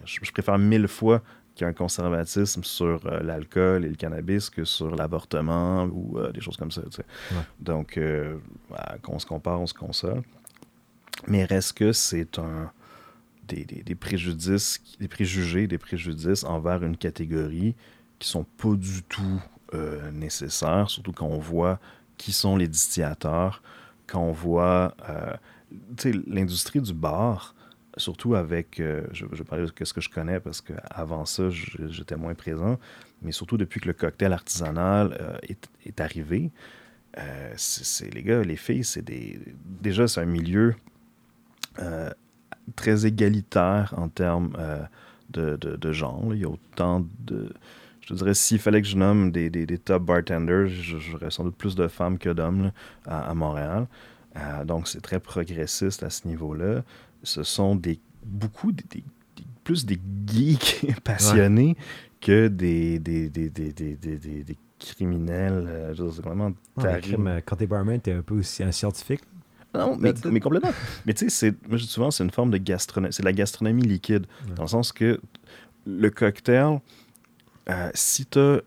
[0.05, 1.23] je préfère mille fois
[1.61, 6.17] qu'il y ait un conservatisme sur euh, l'alcool et le cannabis que sur l'avortement ou
[6.17, 6.81] euh, des choses comme ça.
[6.81, 7.37] Ouais.
[7.59, 8.37] Donc, euh,
[8.69, 10.21] bah, qu'on se compare, on se console.
[11.27, 12.71] Mais reste que c'est un
[13.47, 17.75] des, des- des préjudices, des préjugés, des préjudices envers une catégorie
[18.17, 19.41] qui sont pas du tout
[19.73, 21.79] euh, nécessaire, surtout quand on voit
[22.17, 23.61] qui sont les distillateurs,
[24.07, 25.33] quand on voit euh,
[26.27, 27.55] l'industrie du bar,
[28.01, 32.17] surtout avec, euh, je, je parler de ce que je connais parce qu'avant ça, j'étais
[32.17, 32.77] moins présent,
[33.21, 35.37] mais surtout depuis que le cocktail artisanal euh,
[35.85, 36.51] est, arrivé,
[37.17, 37.53] euh,
[38.13, 39.39] les gars, les filles, c'est des.
[39.65, 40.75] Déjà, c'est un milieu
[42.75, 44.53] très égalitaire en termes
[45.29, 46.33] de, de, genre.
[46.33, 47.53] Il y a autant de.
[48.01, 51.43] Je te dirais, s'il fallait que je nomme des, des, des top bartenders, j'aurais sans
[51.43, 52.71] doute plus de femmes que d'hommes
[53.05, 53.87] à, Montréal.
[54.65, 56.83] Donc, c'est très progressiste à ce niveau-là.
[57.23, 59.03] Ce sont des beaucoup des,
[59.63, 61.75] plus des geeks passionnés
[62.19, 65.65] que des, des, des, des, des, des, des- des criminels.
[65.67, 68.71] euh, je c'est vraiment Ouais, crime, euh, quand t'es barman, t'es un peu aussi un
[68.71, 69.21] scientifique.
[69.73, 70.71] Non, mais, mais complètement.
[71.05, 73.13] mais tu sais, c'est- moi je dis souvent, c'est une forme de gastronomie.
[73.13, 74.25] C'est de la gastronomie liquide.
[74.47, 74.55] Ouais.
[74.55, 75.19] Dans le sens que
[75.85, 76.79] le cocktail,
[77.69, 78.61] euh, si tu as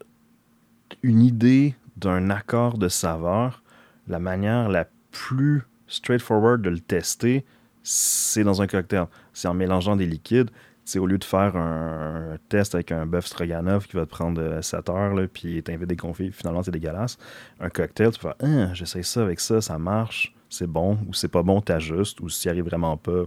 [1.03, 3.63] une idée d'un accord de saveur,
[4.09, 7.45] la manière la plus straightforward de le tester,
[7.85, 9.07] c'est dans un cocktail.
[9.33, 10.51] C'est en mélangeant des liquides.
[10.87, 14.11] C'est au lieu de faire un, un test avec un bœuf stroganoff qui va te
[14.11, 17.17] prendre euh, 7 heures, là, puis t'invite des confits, finalement c'est dégueulasse.
[17.59, 21.15] Un cocktail, tu vas faire, ah, j'essaye ça avec ça, ça marche, c'est bon, ou
[21.15, 23.25] c'est pas bon, t'ajustes, ou s'il arrive vraiment pas,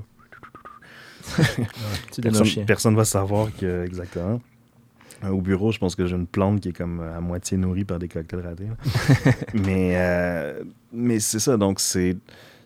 [2.21, 4.39] personne, personne va savoir que exactement.
[5.23, 7.85] Euh, Au bureau, je pense que j'ai une plante qui est comme à moitié nourrie
[7.85, 8.67] par des cocktails ratés.
[9.53, 12.17] mais euh, mais c'est ça, donc c'est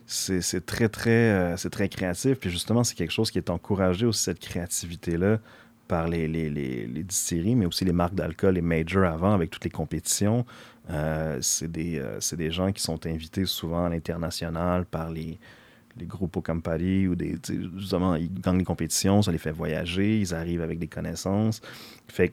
[0.06, 2.38] c'est très très euh, c'est très créatif.
[2.38, 5.38] Puis justement, c'est quelque chose qui est encouragé aussi cette créativité là
[5.88, 9.50] par les, les, les, les distilleries, mais aussi les marques d'alcool, les majors avant, avec
[9.50, 10.46] toutes les compétitions.
[10.90, 15.38] Euh, c'est des, euh, des gens qui sont invités souvent à l'international par les,
[15.98, 17.36] les groupes au Campari ou des.
[17.76, 21.60] Justement, ils gagnent des compétitions, ça les fait voyager, ils arrivent avec des connaissances.
[22.08, 22.32] Fait,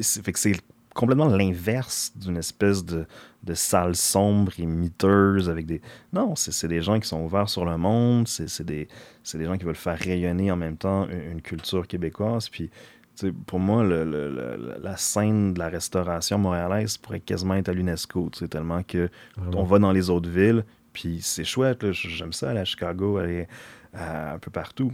[0.00, 0.56] c'est- fait que c'est
[0.98, 3.06] complètement l'inverse d'une espèce de,
[3.44, 5.80] de salle sombre et miteuse avec des.
[6.12, 8.88] Non, c'est des gens qui sont ouverts sur le monde, c'est des,
[9.22, 12.48] c'est des gens qui veulent faire rayonner en même temps une, une culture québécoise.
[12.48, 12.68] Puis,
[13.16, 17.54] tu sais, pour moi, le- le- le- la scène de la restauration montréalaise pourrait quasiment
[17.54, 19.08] être à l'UNESCO, tu sais, tellement que
[19.54, 23.46] on va dans les autres villes, puis c'est chouette, j'aime ça aller à Chicago, aller
[23.94, 24.90] euh, un peu partout.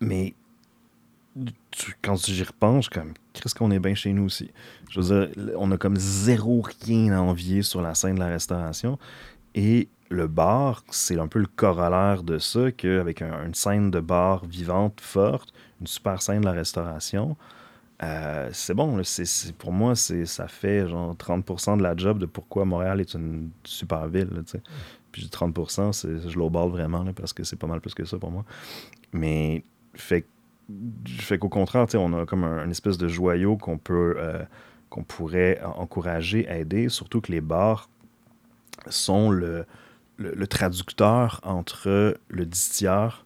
[0.00, 0.34] Mais
[2.02, 4.50] quand j'y repense, comme, qu'est-ce qu'on est bien chez nous aussi?
[4.90, 8.28] Je veux dire, on a comme zéro rien à envier sur la scène de la
[8.28, 8.98] restauration.
[9.54, 14.00] Et le bar, c'est un peu le corollaire de ça, qu'avec un- une scène de
[14.00, 17.36] bar vivante, forte, une super scène de la restauration,
[18.02, 19.00] euh, c'est bon.
[19.58, 24.06] pour moi, ça fait genre 30% de la job de pourquoi Montréal est une super
[24.08, 24.28] ville.
[25.12, 28.04] Puis je dis 30%, c'est- je l'obale vraiment parce que c'est pas mal plus que
[28.04, 28.44] ça pour moi.
[29.12, 29.64] Mais
[29.94, 30.26] fait,
[31.06, 34.42] fait qu'au contraire, on a comme un, une espèce de joyau qu'on peut euh,
[35.02, 37.88] pourrait en- encourager, aider, surtout que les bars
[38.88, 39.66] sont le,
[40.48, 43.24] traducteur entre le distillateur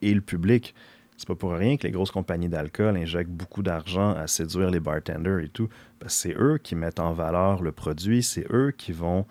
[0.00, 0.74] et le public.
[1.16, 4.80] C'est pas pour rien que les grosses compagnies d'alcool injectent beaucoup d'argent à séduire les
[4.80, 5.68] bartenders et tout.
[6.06, 9.26] C'est eux qui mettent en valeur le produit, c'est eux qui vont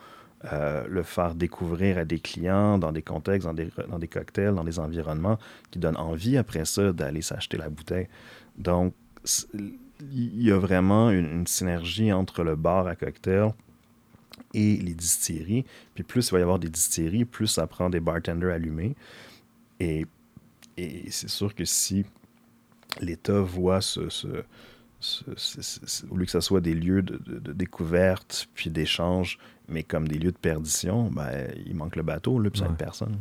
[0.51, 4.55] euh, le faire découvrir à des clients dans des contextes, dans des, dans des cocktails,
[4.55, 5.37] dans des environnements
[5.69, 8.07] qui donnent envie après ça d'aller s'acheter la bouteille.
[8.57, 8.93] Donc,
[10.11, 13.53] il y a vraiment une, synergie entre le bar à cocktail
[14.53, 15.65] et les distilleries.
[15.93, 18.95] Puis plus il va y avoir des distilleries, plus ça prend des bartenders allumés.
[19.79, 20.07] Et,
[20.77, 22.03] et c'est sûr que si
[22.99, 24.01] l'État voit ce,
[26.09, 29.37] au lieu que ce soit des lieux de, de- de découverte puis d'échange,
[29.71, 32.71] mais comme des lieux de perdition, ben, il manque le bateau, là, puis ça Ouais.
[32.71, 33.17] aide personne.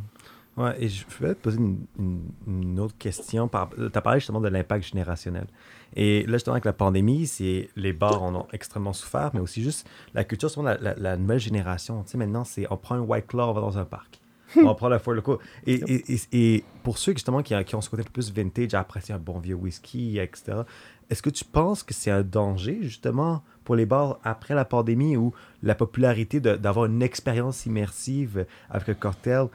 [0.57, 3.47] Ouais, et je voulais te poser une, une- une autre question.
[3.47, 5.47] Tu as parlé justement de l'impact générationnel.
[5.95, 9.63] Et là, justement, avec la pandémie, c'est les bars en ont extrêmement souffert, mais aussi
[9.63, 12.03] juste la culture, souvent la, la- la nouvelle génération.
[12.03, 14.19] Tu sais, maintenant, c'est on prend un White Claw, on va dans un parc.
[14.57, 15.39] on prend la Four Loko.
[15.65, 16.19] Et, et, et,
[16.55, 19.15] et pour ceux justement qui, qui ont ce côté un peu plus vintage, à apprécier
[19.15, 20.63] un bon vieux whisky, etc.,
[21.09, 25.17] est-ce que tu penses que c'est un danger, justement, pour les bars après la pandémie
[25.17, 25.33] où
[25.63, 29.47] la popularité d'avoir une expérience immersive avec un cocktail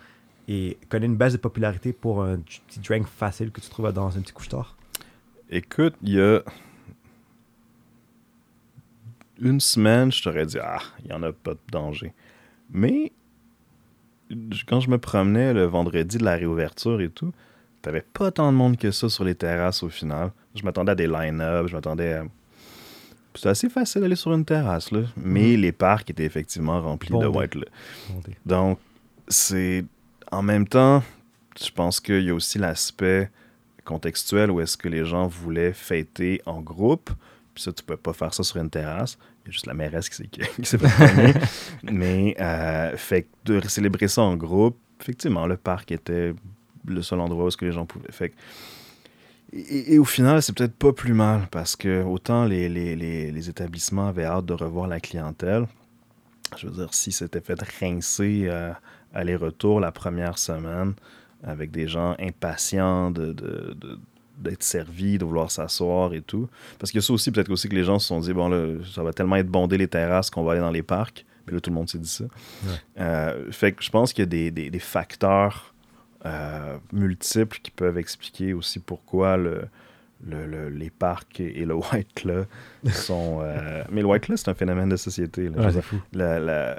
[0.49, 4.17] et connaît une baisse de popularité pour un petit drink facile que tu trouves dans
[4.17, 4.77] un petit couche-tard?
[5.51, 6.41] Écoute, il y a
[9.41, 12.15] une semaine, je t'aurais dit, ah, il n'y en a pas de danger.
[12.71, 13.13] Mais
[14.67, 17.33] quand je me promenais le vendredi de la réouverture et tout,
[17.83, 20.33] t'avais pas tant de monde que ça sur les terrasses au final.
[20.55, 22.25] Je m'attendais à des line-up, je m'attendais à...
[23.37, 25.01] C'était assez facile d'aller sur une terrasse, là.
[25.16, 27.55] Mais les parcs étaient effectivement remplis de white.
[27.55, 27.64] là.
[28.45, 28.78] Donc,
[29.28, 29.84] c'est.
[30.32, 31.03] En même temps,
[31.62, 33.30] je pense qu'il y a aussi l'aspect
[33.84, 37.11] contextuel où est-ce que les gens voulaient fêter en groupe,
[37.55, 39.16] Puis ça, tu peux pas faire ça sur une terrasse.
[39.45, 40.78] Il y a juste la mairesse qui s'est.
[41.84, 46.34] Mais, euh, fait de célébrer ça en groupe, effectivement, le parc était
[46.87, 48.11] le seul endroit où ce que les gens pouvaient.
[48.11, 48.34] Fait que-
[49.53, 53.31] et, et au final, c'est peut-être pas plus mal parce que autant les, les, les,
[53.33, 55.67] les établissements avaient hâte de revoir la clientèle.
[56.57, 58.73] Je veux dire, si c'était fait rincer euh,
[59.15, 60.95] aller-retour la première semaine
[61.45, 63.99] avec des gens impatients de, de- de-
[64.39, 66.49] d'être servis, de vouloir s'asseoir et tout.
[66.79, 69.03] Parce a ça aussi, peut-être aussi que les gens se sont dit, bon là, ça
[69.03, 71.25] va tellement être bondé les terrasses qu'on va aller dans les parcs.
[71.47, 72.25] Mais là, tout le monde s'est dit ça.
[72.99, 75.75] Euh, fait que je pense qu'il y a des, des- des facteurs
[76.27, 79.68] euh, multiples qui peuvent expliquer aussi pourquoi le,
[80.27, 82.45] le- le- les parcs et, et le White Claw
[82.93, 83.39] sont...
[83.43, 85.49] euh, Mais le White Claw, c'est un phénomène de société.
[85.49, 85.70] là.
[85.70, 85.97] Ouais, fou.
[86.12, 86.79] la- la-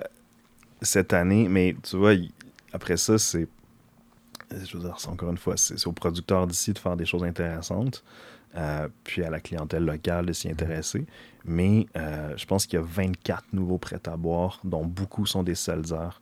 [0.82, 2.32] cette année, mais tu vois, il-
[2.74, 3.48] après ça, c'est.
[4.52, 7.06] Je veux dire, c'est encore une fois, c'est c'est aux producteurs d'ici de faire des
[7.06, 8.04] choses intéressantes,
[8.56, 11.06] euh, puis à la clientèle locale de s'y intéresser.
[11.44, 15.44] Mais euh, je pense qu'il y a 24 nouveaux prêts à boire, dont beaucoup sont
[15.44, 16.22] des seltzers.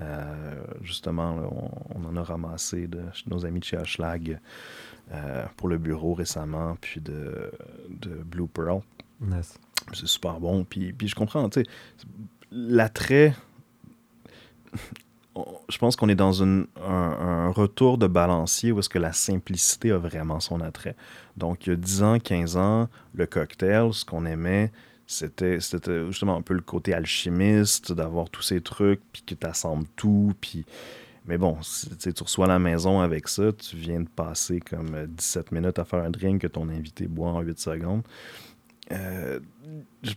[0.00, 4.38] Euh, justement, là, on, on en a ramassé de nos amis de chez Hochelag
[5.12, 7.50] euh, pour le bureau récemment, puis de,
[7.88, 8.80] de Blue Pearl.
[9.20, 9.58] Nice.
[9.94, 10.64] C'est super bon.
[10.64, 11.66] Puis, puis je comprends, tu sais,
[12.50, 13.34] l'attrait.
[15.68, 19.12] Je pense qu'on est dans une- un, un retour de balancier où est-ce que la
[19.12, 20.96] simplicité a vraiment son attrait.
[21.36, 24.72] Donc, il y a 10 ans, 15 ans, le cocktail, ce qu'on aimait,
[25.06, 29.46] c'était c'était justement un peu le côté alchimiste, d'avoir tous ces trucs, puis que tu
[29.46, 30.64] assembles tout, puis...
[31.28, 35.06] Mais bon, si, tu reçois la maison avec ça, tu viens de passer comme euh,
[35.08, 38.02] 17 minutes à faire un drink que ton invité boit en 8 secondes.
[38.92, 39.40] Euh,
[40.04, 40.12] je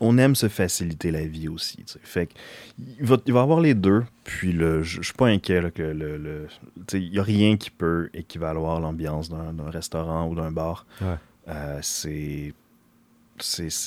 [0.00, 1.84] on aime se faciliter la vie aussi.
[2.02, 2.32] Fait que,
[2.78, 4.04] il va, il va y avoir les deux.
[4.24, 6.48] Puis le, je, suis pas inquiet là, que le,
[6.94, 10.86] il n'y a rien qui peut équivaloir l'ambiance d'un d'un restaurant ou d'un bar.
[11.02, 11.16] Ouais.
[11.48, 12.54] Euh, c'est,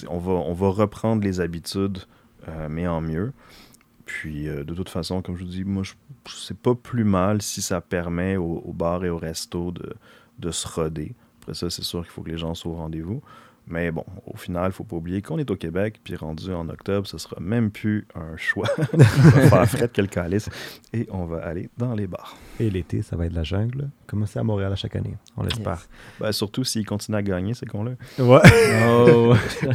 [0.10, 0.20] on,
[0.54, 2.00] va, reprendre les habitudes,
[2.48, 3.34] euh, mais en mieux.
[4.06, 5.94] Puis euh, de toute façon, comme je vous dis, moi, je,
[6.28, 9.94] c'est pas plus mal si ça permet aux au bars et aux restos de,
[10.40, 11.16] de se roder.
[11.42, 13.22] Après ça, c'est sûr qu'il faut que les gens soient au rendez-vous.
[13.68, 16.68] Mais bon, au final, il faut pas oublier qu'on est au Québec, puis rendu en
[16.68, 18.68] octobre, ce sera même plus un choix.
[18.94, 19.06] on va
[19.66, 20.50] faire fret que le calice
[20.94, 22.36] et on va aller dans les bars.
[22.60, 25.44] Et l'été, ça va être la jungle, comme c'est à Montréal à chaque année, on
[25.44, 25.88] l'espère.
[26.20, 27.92] Ben, surtout s'ils continuent à gagner, c'est qu'on l'a.
[28.20, 28.42] Ouais.
[28.86, 29.34] Oh!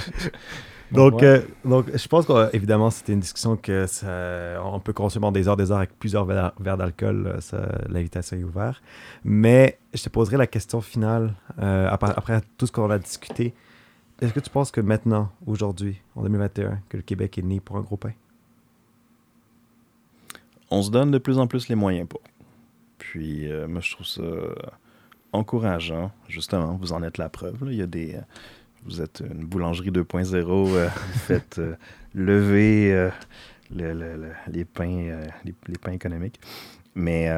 [0.90, 1.24] Donc, Ouais.
[1.26, 5.46] euh, donc, je pense qu'évidemment, c'était une discussion que ça- on peut consommer en des
[5.46, 7.26] heures, des heures avec plusieurs verres, verres d'alcool.
[7.26, 8.80] euh, ça, L'invitation est ouverte.
[9.22, 13.52] Mais je te poserai la question finale euh, après, après tout ce qu'on a discuté.
[14.20, 17.76] Est-ce que tu penses que maintenant, aujourd'hui, en 2021, que le Québec est né pour
[17.76, 18.12] un gros pain?
[20.70, 22.20] on se donne de plus en plus les moyens pour.
[22.98, 24.22] Puis euh, moi, je trouve ça
[25.32, 26.12] encourageant.
[26.28, 27.64] Justement, vous en êtes la preuve.
[27.64, 27.72] là.
[27.72, 28.20] Il y a des, euh,
[28.84, 30.34] vous êtes une boulangerie 2.0.
[30.36, 31.58] euh, vous faites
[32.14, 33.10] lever
[33.74, 36.38] le- le- le- les, pains, les, les pains économiques.
[36.94, 37.30] Mais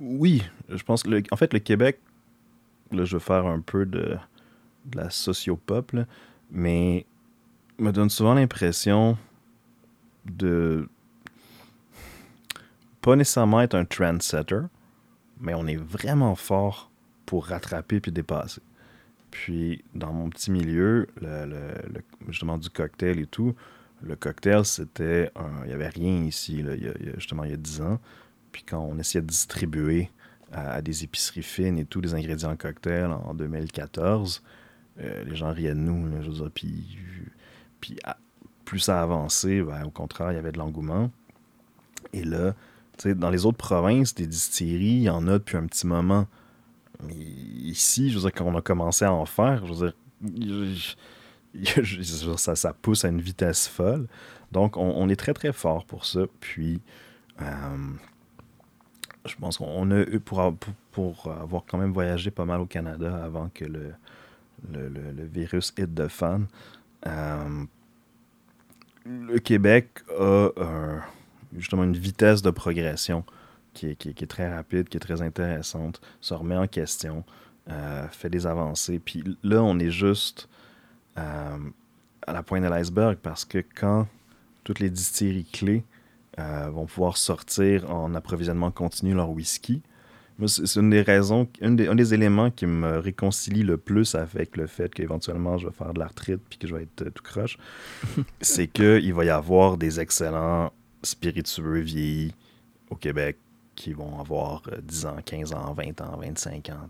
[0.00, 2.00] oui, je pense en fait, le Québec,
[2.90, 4.16] là, je vais faire un peu de,
[4.90, 6.06] de la sociopop, là,
[6.50, 7.06] mais
[7.78, 9.16] me donne souvent l'impression
[10.26, 10.88] de
[13.00, 14.62] pas nécessairement être un trendsetter,
[15.40, 16.90] mais on est vraiment fort
[17.26, 18.60] pour rattraper puis dépasser.
[19.30, 21.06] Puis, dans mon petit milieu,
[22.28, 23.54] justement du cocktail et tout,
[24.02, 25.30] le cocktail, c'était.
[25.64, 26.74] Il n'y avait rien ici, là,
[27.16, 28.00] justement, il y a 10 ans.
[28.52, 30.10] Puis quand on essayait de distribuer
[30.52, 34.42] à, à des épiceries fines et tout, des ingrédients cocktail en 2014,
[35.00, 36.98] euh, les gens riaient de nous, là, je veux dire, puis...
[38.64, 41.10] Plus ça avançait, ben, au contraire, il y avait de l'engouement.
[42.12, 42.54] Et là,
[43.06, 46.26] dans les autres provinces, des distilleries, il y en a depuis un petit moment.
[47.02, 49.92] Mais ici, je veux dire, quand on a commencé à en faire, je veux
[51.54, 54.06] dire, ça, pousse à une vitesse folle.
[54.52, 56.22] Donc, on, est très, très fort pour ça.
[56.40, 56.80] Puis,
[57.40, 57.44] euh,
[59.26, 63.48] je pense qu'on a eu, pour avoir quand même voyagé pas mal au Canada avant
[63.54, 63.94] que le,
[64.72, 66.46] le, virus hit de fan,
[67.06, 67.64] euh,
[69.04, 69.88] le Québec
[70.18, 70.50] a
[71.56, 73.24] justement une vitesse de progression
[73.72, 77.24] qui est, très rapide, qui est très intéressante, se remet en question,
[77.70, 78.98] euh, fait des avancées.
[78.98, 80.48] Puis là, on est juste
[81.16, 81.58] euh,
[82.26, 84.08] à la pointe de l'iceberg parce que quand
[84.64, 85.84] toutes les distilleries clés
[86.70, 89.82] vont pouvoir sortir en approvisionnement continu leur whisky,
[90.46, 94.56] c'est une des raisons, une des- un des éléments qui me réconcilie le plus avec
[94.56, 97.22] le fait qu'éventuellement je vais faire de l'arthrite puis que je vais être euh, tout
[97.24, 97.58] croche,
[98.40, 100.72] c'est qu'il va y avoir des excellents
[101.02, 102.34] spiritueux vieillis
[102.90, 103.36] au Québec
[103.74, 106.86] qui vont avoir euh, 10 ans, 15 ans, 20 ans, 25 ans.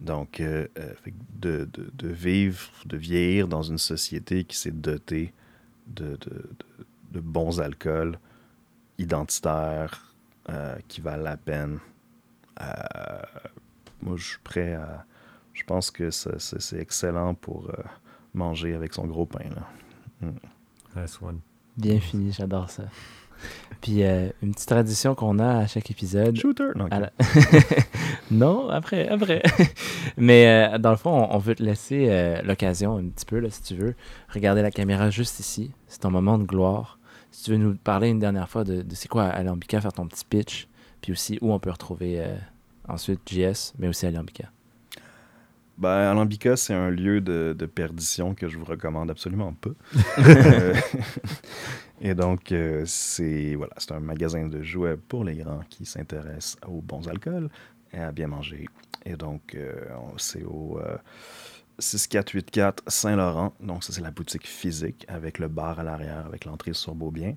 [0.00, 0.92] Donc, euh, euh,
[1.40, 5.32] de, de- de vivre, de vieillir dans une société qui s'est dotée
[5.86, 8.18] de, de- de- de bons alcools
[8.98, 10.14] identitaires
[10.48, 11.78] euh, qui valent la peine.
[12.60, 12.64] Euh,
[14.02, 15.04] moi, je suis prêt à.
[15.52, 17.82] Je pense que c'est excellent pour euh,
[18.34, 19.44] manger avec son gros pain.
[19.54, 20.28] Là.
[20.96, 21.40] Nice one.
[21.76, 22.84] Bien fini, j'adore ça.
[23.80, 26.36] Puis euh, une petite tradition qu'on a à chaque épisode.
[26.36, 26.68] Shooter!
[26.76, 27.12] Non, la-
[28.30, 29.42] non, après, après.
[30.16, 33.38] Mais euh, dans le fond, on, on veut te laisser euh, l'occasion un petit peu,
[33.40, 33.94] là, si tu veux.
[34.28, 35.72] Regarder la caméra juste ici.
[35.88, 36.98] C'est ton moment de gloire.
[37.30, 40.06] Si tu veux nous parler une dernière fois de, de c'est quoi Alambica, faire ton
[40.06, 40.68] petit pitch.
[41.02, 42.36] Puis aussi où on peut retrouver euh,
[42.88, 44.50] ensuite JS, mais aussi Alambica.
[45.78, 49.70] Ben, Alambica, c'est un lieu de, de perdition que je vous recommande absolument pas.
[52.04, 56.80] Et donc, euh, c'est voilà, un magasin de jouets pour les grands qui s'intéressent aux
[56.80, 57.48] bons alcools
[57.92, 58.68] et à bien manger.
[59.06, 59.72] Et donc, euh,
[60.18, 60.96] c'est au euh,
[61.78, 63.52] 6484 Saint-Laurent.
[63.60, 67.34] Donc, ça, c'est la boutique physique avec le bar à l'arrière, avec l'entrée sur Beaubien.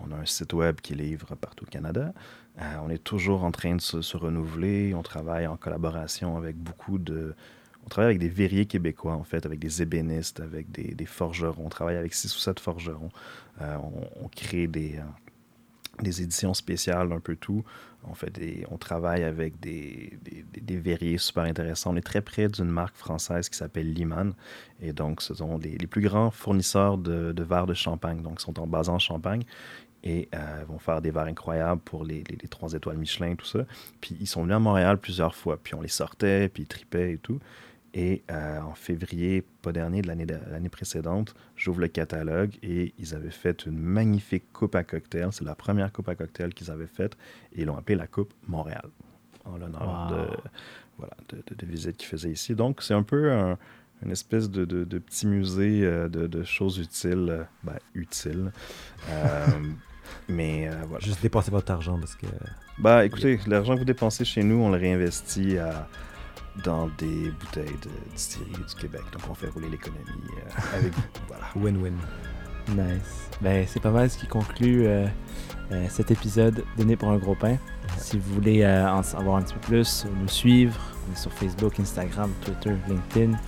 [0.00, 2.12] On a un site web qui livre partout au Canada.
[2.60, 4.94] Euh, on est toujours en train de se, renouveler.
[4.94, 7.34] On travaille en collaboration avec beaucoup de,
[7.84, 11.66] on travaille avec des verriers québécois, en fait, avec des ébénistes, avec des, forgerons.
[11.66, 13.10] On travaille avec six ou sept forgerons.
[13.60, 13.76] Euh,
[14.20, 17.64] on, crée des, euh, des éditions spéciales, un peu tout.
[18.08, 18.32] On, fait
[18.70, 20.18] on travaille avec des,
[20.66, 21.92] verriers super intéressants.
[21.92, 24.32] On est très près d'une marque française qui s'appelle Liman.
[24.80, 28.20] Et donc, ce sont les plus grands fournisseurs de, de verres de champagne.
[28.20, 29.44] Donc, ils sont en base en Champagne
[30.04, 33.46] et euh, vont faire des verres incroyables pour les, les, les trois étoiles Michelin, tout
[33.46, 33.60] ça.
[34.00, 35.58] Puis ils sont venus à Montréal plusieurs fois.
[35.62, 37.40] Puis on les sortait, puis ils tripaient et tout.
[37.94, 42.92] Et euh, en février, pas dernier, de l'année de- l'année précédente, j'ouvre le catalogue et
[42.98, 45.28] ils avaient fait une magnifique coupe à cocktail.
[45.32, 47.16] C'est la première coupe à cocktail qu'ils avaient faite
[47.54, 48.84] et ils l'ont appelée la Coupe Montréal,
[49.46, 50.16] en l'honneur Wow.
[50.16, 50.26] de,
[50.98, 52.54] voilà, de, de, de visite qu'ils faisaient ici.
[52.54, 53.56] Donc, c'est un peu un-
[54.04, 58.52] une espèce de, de- de petit musée euh, de, de choses utiles, euh, ben, utiles.
[59.08, 59.46] Euh,
[60.28, 61.04] mais euh, voilà.
[61.04, 62.26] Juste dépensez votre argent parce que.
[62.78, 65.88] Bah écoutez, l'argent que vous dépensez chez nous, on le réinvestit à-
[66.64, 69.02] dans des bouteilles de distillerie du Québec.
[69.12, 70.02] Donc on fait rouler l'économie
[70.38, 71.02] euh, avec vous.
[71.28, 71.44] Voilà.
[71.56, 71.94] Win-win.
[72.70, 73.30] Nice.
[73.40, 75.06] Ben, c'est pas mal ce qui conclut euh,
[75.72, 77.56] euh, cet épisode donné pour un gros pain.
[77.96, 80.78] Si vous voulez euh, en savoir un petit peu plus, nous suivre,
[81.08, 83.38] on est sur Facebook, Instagram, Twitter, LinkedIn.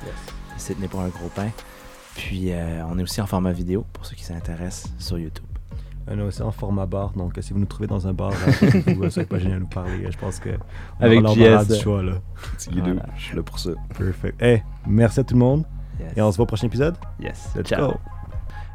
[0.56, 1.50] C'est donné pour un gros pain.
[2.14, 5.44] Puis euh, on est aussi en format vidéo pour ceux qui s'intéressent sur YouTube.
[6.08, 8.32] On est aussi en format bar, donc euh, si vous nous trouvez dans un bar,
[8.62, 10.04] euh, vous ne soyez pas gêné à nous parler.
[10.04, 10.48] euh, Je pense que.
[10.98, 12.12] on Avec aura du choix, là.
[12.56, 13.02] Petit Voilà.
[13.16, 13.70] je suis là pour ça.
[13.96, 14.42] Perfect.
[14.42, 15.64] Hey, merci à tout le monde
[16.00, 16.12] Yes.
[16.16, 16.96] et on se voit au prochain épisode.
[17.20, 17.50] Yes.
[17.54, 17.92] Let's Ciao.
[17.92, 17.96] go.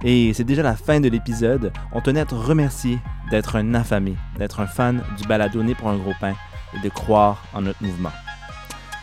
[0.04, 1.74] Et c'est déjà la fin de l'épisode.
[1.92, 3.00] On tenait à te remercier
[3.32, 6.36] d'être un affamé, d'être un fan du balado Né pour un gros pain
[6.76, 8.12] et de croire en notre mouvement.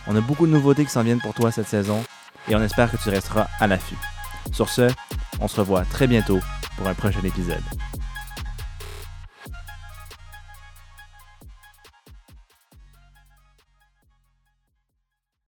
[0.07, 2.03] On a beaucoup de nouveautés qui s'en viennent pour toi cette saison
[2.49, 3.97] et on espère que tu resteras à l'affût.
[4.53, 4.89] Sur ce,
[5.41, 6.39] on se revoit très bientôt
[6.77, 7.63] pour un prochain épisode.